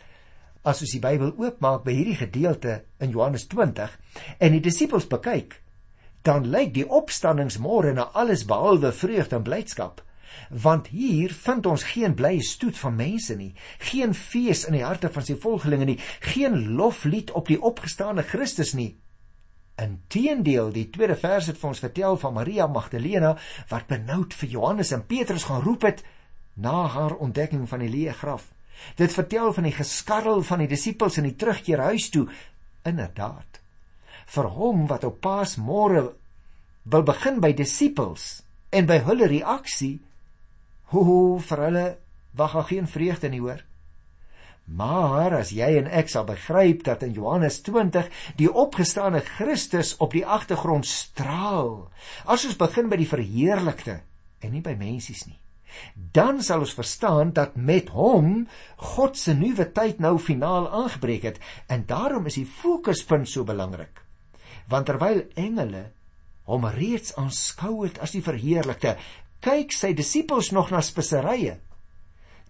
as 0.63 0.81
ons 0.81 0.93
die 0.93 1.01
Bybel 1.01 1.35
oopmaak 1.39 1.85
by 1.85 1.93
hierdie 1.95 2.19
gedeelte 2.19 2.83
in 2.99 3.13
Johannes 3.15 3.47
20 3.47 3.99
en 4.39 4.53
die 4.57 4.65
disippels 4.65 5.07
bekyk, 5.07 5.61
dan 6.23 6.47
lyk 6.53 6.75
die 6.75 6.87
opstandingsmôre 6.89 7.95
na 7.97 8.11
alles 8.13 8.45
behalwe 8.45 8.93
vreugde 8.93 9.37
en 9.37 9.43
blydskap. 9.47 10.03
Want 10.51 10.91
hier 10.91 11.33
vind 11.35 11.67
ons 11.67 11.85
geen 11.93 12.15
blye 12.15 12.43
stoet 12.43 12.79
van 12.79 12.97
mense 12.97 13.37
nie, 13.37 13.53
geen 13.79 14.15
fees 14.15 14.65
in 14.69 14.77
die 14.77 14.85
harte 14.85 15.11
van 15.13 15.27
sy 15.27 15.37
volgelinge 15.41 15.89
nie, 15.93 15.99
geen 16.33 16.75
loflied 16.77 17.31
op 17.39 17.49
die 17.49 17.61
opgestane 17.61 18.23
Christus 18.27 18.75
nie. 18.75 18.93
Inteendeel, 19.81 20.73
die 20.75 20.89
tweede 20.93 21.17
vers 21.17 21.49
het 21.49 21.59
vir 21.59 21.71
ons 21.71 21.83
vertel 21.83 22.19
van 22.21 22.35
Maria 22.37 22.67
Magdalena 22.69 23.37
wat 23.71 23.89
benoud 23.89 24.35
vir 24.37 24.57
Johannes 24.57 24.93
en 24.93 25.07
Petrus 25.09 25.47
gaan 25.49 25.63
roep 25.65 25.87
het 25.89 26.03
na 26.55 26.85
haar 26.93 27.17
ontdekking 27.17 27.65
van 27.69 27.81
die 27.81 27.93
leë 27.93 28.17
graf. 28.21 28.51
Dit 28.97 29.13
vertel 29.13 29.53
van 29.57 29.69
die 29.69 29.77
geskarrel 29.77 30.43
van 30.45 30.65
die 30.65 30.69
disippels 30.69 31.17
in 31.21 31.29
die 31.31 31.37
terugkeer 31.37 31.81
huis 31.91 32.11
toe. 32.13 32.27
Inderdaad, 32.85 33.60
vir 34.31 34.51
hom 34.55 34.87
wat 34.91 35.05
op 35.09 35.19
Paasmôre 35.25 36.05
wil 36.91 37.03
begin 37.07 37.41
by 37.43 37.51
disippels 37.57 38.43
en 38.71 38.87
by 38.87 39.01
hulle 39.07 39.27
reaksie, 39.31 39.99
hoe 40.95 41.41
vir 41.43 41.65
hulle 41.67 41.87
wag 42.39 42.55
daar 42.55 42.69
geen 42.69 42.87
vreugde 42.91 43.31
nie 43.31 43.43
hoor. 43.43 43.65
Maar 44.71 45.35
as 45.41 45.51
jy 45.51 45.67
en 45.81 45.89
ek 45.91 46.13
sal 46.13 46.29
begryp 46.29 46.85
dat 46.87 47.03
in 47.03 47.17
Johannes 47.17 47.59
20 47.67 48.07
die 48.39 48.47
opgestane 48.47 49.23
Christus 49.27 49.97
op 49.99 50.15
die 50.15 50.23
agtergrond 50.23 50.87
straal, 50.87 51.89
as 52.23 52.47
ons 52.47 52.59
begin 52.59 52.91
by 52.91 53.01
die 53.01 53.11
verheerlikte 53.11 53.99
en 54.41 54.55
nie 54.55 54.63
by 54.63 54.77
mensies 54.79 55.25
nie, 55.27 55.41
dan 56.15 56.39
sal 56.43 56.63
ons 56.63 56.75
verstaan 56.75 57.35
dat 57.35 57.59
met 57.59 57.91
hom 57.95 58.47
God 58.95 59.19
se 59.19 59.35
nuwe 59.35 59.67
tyd 59.75 59.99
nou 60.03 60.17
finaal 60.23 60.71
aangebreek 60.85 61.27
het 61.31 61.43
en 61.71 61.87
daarom 61.87 62.31
is 62.31 62.39
die 62.39 62.47
fokuspunt 62.47 63.31
so 63.31 63.47
belangrik 63.47 64.03
want 64.71 64.87
terwyl 64.87 65.25
engele 65.35 65.89
hom 66.51 66.67
reeds 66.75 67.15
aanskou 67.21 67.85
het 67.85 67.99
as 68.03 68.15
die 68.17 68.23
verheerlikte, 68.25 68.97
kyk 69.45 69.75
sy 69.75 69.93
disippels 69.97 70.51
nog 70.55 70.71
na 70.75 70.81
speserye. 70.83 71.59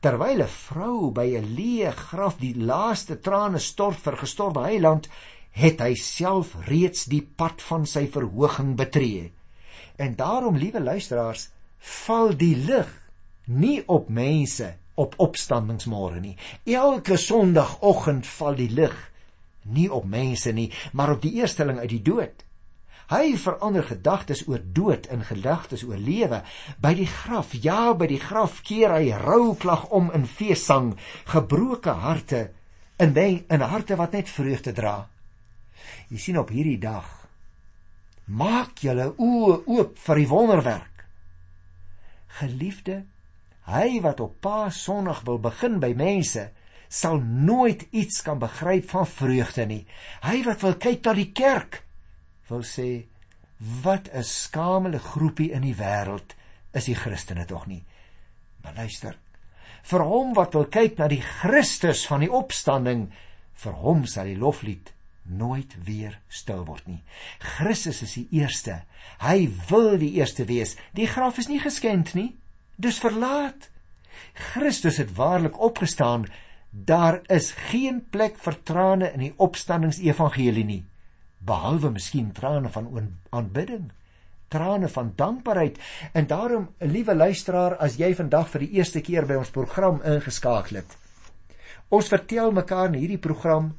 Terwyl 0.00 0.42
'n 0.42 0.48
vrou 0.48 1.10
by 1.12 1.26
'n 1.36 1.50
leë 1.56 1.92
graf 1.92 2.38
die 2.38 2.54
laaste 2.54 3.20
trane 3.20 3.58
stort 3.58 4.00
vir 4.04 4.16
gestorwe 4.16 4.64
heiland, 4.64 5.08
het 5.52 5.80
hy 5.80 5.94
self 5.94 6.54
reeds 6.66 7.04
die 7.04 7.22
pad 7.22 7.62
van 7.62 7.86
sy 7.86 8.06
verhoging 8.06 8.76
betree. 8.76 9.32
En 9.98 10.16
daarom, 10.16 10.56
liewe 10.56 10.80
luisteraars, 10.80 11.50
val 11.78 12.36
die 12.36 12.56
lig 12.56 12.88
nie 13.46 13.82
op 13.86 14.08
mense 14.08 14.76
op 14.94 15.14
opstandingsmôre 15.18 16.20
nie. 16.20 16.36
Elke 16.64 17.16
Sondagoggend 17.16 18.26
val 18.26 18.54
die 18.54 18.70
lig 18.70 19.09
nie 19.62 19.88
op 19.92 20.06
mense 20.08 20.52
nie, 20.52 20.70
maar 20.92 21.16
op 21.16 21.22
die 21.22 21.34
eersteling 21.40 21.78
uit 21.78 21.90
die 21.90 22.02
dood. 22.02 22.44
Hy 23.10 23.34
verander 23.42 23.82
gedagtes 23.82 24.44
oor 24.46 24.62
dood 24.62 25.08
in 25.10 25.24
gedagtes 25.26 25.82
oor 25.82 25.98
lewe. 25.98 26.44
By 26.78 26.94
die 26.94 27.08
graf, 27.10 27.56
ja, 27.58 27.90
by 27.94 28.06
die 28.06 28.20
graf 28.22 28.60
keer 28.62 28.94
hy 28.94 29.10
rouklag 29.18 29.88
om 29.90 30.12
in 30.14 30.28
feessang, 30.30 30.94
gebroke 31.26 31.96
harte 32.04 32.50
in 33.02 33.16
wy 33.16 33.44
in 33.50 33.64
harte 33.66 33.96
wat 33.98 34.14
net 34.14 34.30
vreugde 34.30 34.72
dra. 34.76 35.08
Jy 36.10 36.20
sien 36.22 36.38
op 36.38 36.52
hierdie 36.54 36.78
dag 36.78 37.16
maak 38.30 38.78
julle 38.84 39.08
oë 39.18 39.56
oop 39.66 39.96
vir 39.98 40.20
die 40.20 40.28
wonderwerk. 40.30 41.04
Geliefde, 42.38 43.00
hy 43.66 43.98
wat 44.04 44.20
op 44.22 44.36
Paas 44.44 44.78
Sondag 44.84 45.24
wil 45.26 45.40
begin 45.42 45.80
by 45.82 45.90
mense, 45.98 46.50
sal 46.90 47.20
nooit 47.22 47.86
iets 47.94 48.22
kan 48.26 48.40
begryp 48.42 48.90
van 48.90 49.06
vreugde 49.06 49.66
nie. 49.70 49.84
Hy 50.26 50.42
wat 50.46 50.64
wil 50.66 50.74
kyk 50.82 51.06
na 51.06 51.14
die 51.14 51.30
kerk, 51.30 51.84
wil 52.50 52.66
sê 52.66 53.06
wat 53.84 54.10
'n 54.12 54.24
skamele 54.24 54.98
groepie 54.98 55.52
in 55.52 55.62
die 55.62 55.76
wêreld 55.76 56.34
is 56.74 56.84
die 56.84 56.94
Christene 56.94 57.46
tog 57.46 57.66
nie. 57.66 57.84
Maar 58.62 58.74
luister, 58.74 59.16
vir 59.82 60.02
hom 60.02 60.34
wat 60.34 60.54
wil 60.54 60.66
kyk 60.66 60.98
na 60.98 61.08
die 61.08 61.22
Christus 61.22 62.06
van 62.06 62.20
die 62.20 62.32
opstanding, 62.32 63.12
vir 63.54 63.72
hom 63.72 64.06
sal 64.06 64.24
die 64.24 64.38
loflied 64.38 64.92
nooit 65.24 65.76
weer 65.84 66.18
stil 66.28 66.64
word 66.66 66.86
nie. 66.88 67.02
Christus 67.38 68.02
is 68.02 68.14
die 68.14 68.28
eerste. 68.32 68.82
Hy 69.20 69.48
wil 69.68 69.98
die 69.98 70.14
eerste 70.18 70.44
wees. 70.44 70.76
Die 70.96 71.06
graf 71.06 71.38
is 71.38 71.48
nie 71.48 71.60
geskend 71.60 72.14
nie. 72.14 72.36
Dis 72.76 72.98
verlaat. 72.98 73.70
Christus 74.34 74.98
het 74.98 75.14
waarlik 75.16 75.60
opgestaan 75.60 76.26
Daar 76.70 77.20
is 77.26 77.50
geen 77.50 77.98
plek 78.10 78.36
vir 78.38 78.56
trane 78.62 79.08
in 79.10 79.24
die 79.24 79.32
opstandingsevangelie 79.42 80.64
nie, 80.64 80.84
behalwe 81.42 81.90
miskien 81.90 82.28
trane 82.32 82.70
van 82.70 82.86
aanbidding, 83.34 83.88
trane 84.48 84.88
van 84.88 85.12
dankbaarheid. 85.16 85.80
En 86.14 86.26
daarom, 86.30 86.68
liewe 86.78 87.14
luisteraar, 87.14 87.74
as 87.76 87.96
jy 87.98 88.12
vandag 88.14 88.52
vir 88.52 88.66
die 88.66 88.70
eerste 88.78 89.02
keer 89.02 89.26
by 89.26 89.40
ons 89.40 89.50
program 89.50 89.98
ingeskakel 90.06 90.78
het, 90.78 90.94
ons 91.90 92.10
vertel 92.12 92.54
mekaar 92.54 92.92
in 92.92 93.00
hierdie 93.00 93.18
program 93.18 93.72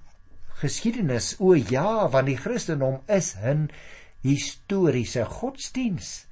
geskiedenis. 0.60 1.38
O 1.40 1.56
ja, 1.56 2.10
want 2.12 2.28
die 2.28 2.38
Christendom 2.38 3.00
is 3.08 3.36
'n 3.40 3.70
historiese 4.22 5.26
godsdiens. 5.26 6.28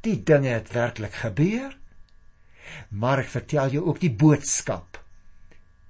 Die 0.00 0.16
dinge 0.24 0.48
het 0.48 0.72
werklik 0.72 1.12
gebeur. 1.12 1.76
Maar 2.88 3.18
ek 3.18 3.28
vertel 3.28 3.68
jou 3.68 3.84
ook 3.84 4.00
die 4.00 4.14
boodskap 4.14 5.00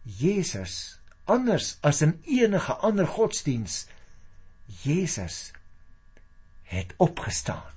Jesus 0.03 1.01
anders 1.25 1.77
as 1.87 2.03
in 2.03 2.19
enige 2.27 2.75
ander 2.75 3.07
godsdiens 3.07 3.87
Jesus 4.83 5.53
het 6.63 6.95
opgestaan. 6.97 7.71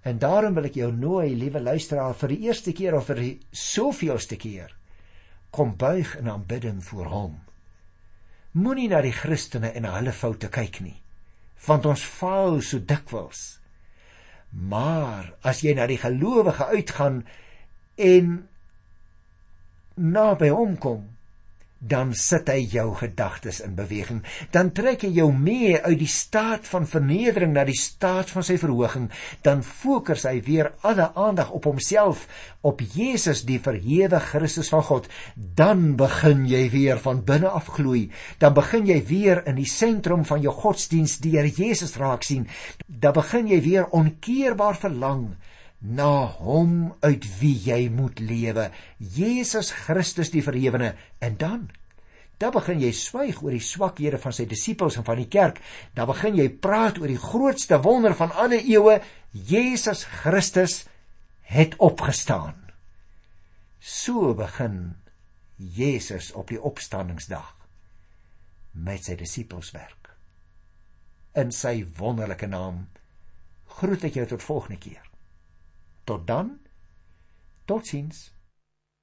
En 0.00 0.18
daarom 0.18 0.54
wil 0.54 0.68
ek 0.70 0.78
jou 0.78 0.92
nooi, 0.94 1.34
liewe 1.36 1.60
luisteraar, 1.60 2.14
vir 2.16 2.32
die 2.32 2.46
eerste 2.46 2.72
keer 2.72 2.94
of 2.96 3.10
vir 3.10 3.20
die 3.20 3.34
soveelste 3.50 4.38
keer 4.38 4.72
kom 5.50 5.74
buig 5.76 6.14
in 6.20 6.30
aanbidding 6.30 6.80
voor 6.84 7.10
hom. 7.12 7.36
Moenie 8.52 8.88
na 8.88 9.00
die 9.04 9.12
Christene 9.12 9.72
en 9.76 9.88
hulle 9.88 10.12
foute 10.12 10.48
kyk 10.52 10.80
nie, 10.84 10.96
want 11.66 11.86
ons 11.88 12.04
faal 12.04 12.60
so 12.64 12.80
dikwels. 12.80 13.58
Maar 14.52 15.32
as 15.44 15.60
jy 15.64 15.74
na 15.76 15.88
die 15.90 16.00
gelowige 16.00 16.70
uitgaan 16.72 17.22
en 17.96 18.47
naby 19.98 20.48
hom 20.54 20.76
kom, 20.80 21.06
dan 21.78 22.10
sit 22.14 22.48
hy 22.50 22.58
jou 22.72 22.88
gedagtes 22.98 23.60
in 23.62 23.76
beweging. 23.78 24.24
Dan 24.50 24.72
trek 24.74 25.04
hy 25.06 25.12
jou 25.14 25.28
mee 25.30 25.76
uit 25.78 25.98
die 26.00 26.10
staat 26.10 26.66
van 26.66 26.88
vernedering 26.90 27.52
na 27.54 27.62
die 27.68 27.78
staat 27.78 28.32
van 28.34 28.42
sy 28.46 28.56
verhoging. 28.58 29.06
Dan 29.46 29.62
fokus 29.62 30.26
hy 30.26 30.40
weer 30.42 30.72
alle 30.82 31.12
aandag 31.14 31.52
op 31.54 31.68
homself, 31.70 32.26
op 32.66 32.82
Jesus 32.82 33.44
die 33.46 33.60
verhewe 33.62 34.18
Christus 34.18 34.72
van 34.74 34.82
God. 34.90 35.06
Dan 35.36 35.94
begin 36.00 36.48
jy 36.50 36.64
weer 36.74 36.98
van 37.02 37.22
binne 37.24 37.52
af 37.54 37.70
gloei. 37.78 38.08
Dan 38.42 38.58
begin 38.58 38.88
jy 38.90 38.98
weer 39.06 39.44
in 39.46 39.60
die 39.60 39.70
sentrum 39.70 40.26
van 40.26 40.42
jou 40.42 40.54
godsdiens 40.54 41.20
deur 41.22 41.46
Jesus 41.46 41.94
raak 41.96 42.26
sien. 42.26 42.48
Dan 42.86 43.14
begin 43.14 43.46
jy 43.54 43.62
weer 43.62 43.86
onkeerbaar 43.94 44.82
verlang 44.82 45.28
na 45.78 46.26
hom 46.42 46.94
uit 47.06 47.26
wie 47.38 47.54
jy 47.68 47.84
moet 47.94 48.18
lewe 48.18 48.68
Jesus 48.98 49.70
Christus 49.86 50.32
die 50.34 50.42
verhewene 50.42 50.94
en 51.22 51.36
dan 51.38 51.68
dan 52.38 52.54
begin 52.54 52.78
jy 52.82 52.92
swyg 52.94 53.40
oor 53.42 53.54
die 53.54 53.62
swakhede 53.62 54.18
van 54.22 54.34
sy 54.34 54.46
disippels 54.46 54.94
en 55.00 55.06
van 55.06 55.18
die 55.18 55.26
kerk. 55.26 55.56
Dan 55.98 56.06
begin 56.06 56.36
jy 56.38 56.46
praat 56.62 57.00
oor 57.02 57.10
die 57.10 57.18
grootste 57.18 57.80
wonder 57.82 58.14
van 58.14 58.30
alle 58.30 58.60
eeue. 58.62 59.00
Jesus 59.34 60.04
Christus 60.06 60.84
het 61.50 61.74
opgestaan. 61.82 62.54
So 63.82 64.36
begin 64.38 64.94
Jesus 65.58 66.30
op 66.30 66.54
die 66.54 66.62
opstanningsdag 66.62 67.56
met 68.78 69.10
sy 69.10 69.18
disippels 69.18 69.72
werk. 69.74 70.14
In 71.34 71.50
sy 71.50 71.82
wonderlike 71.98 72.46
naam 72.46 72.84
groet 73.78 74.06
ek 74.06 74.22
jou 74.22 74.30
tot 74.30 74.46
volgende 74.46 74.78
keer 74.78 75.07
Tot 76.08 76.26
dan. 76.26 76.58
Totsiens. 77.66 78.37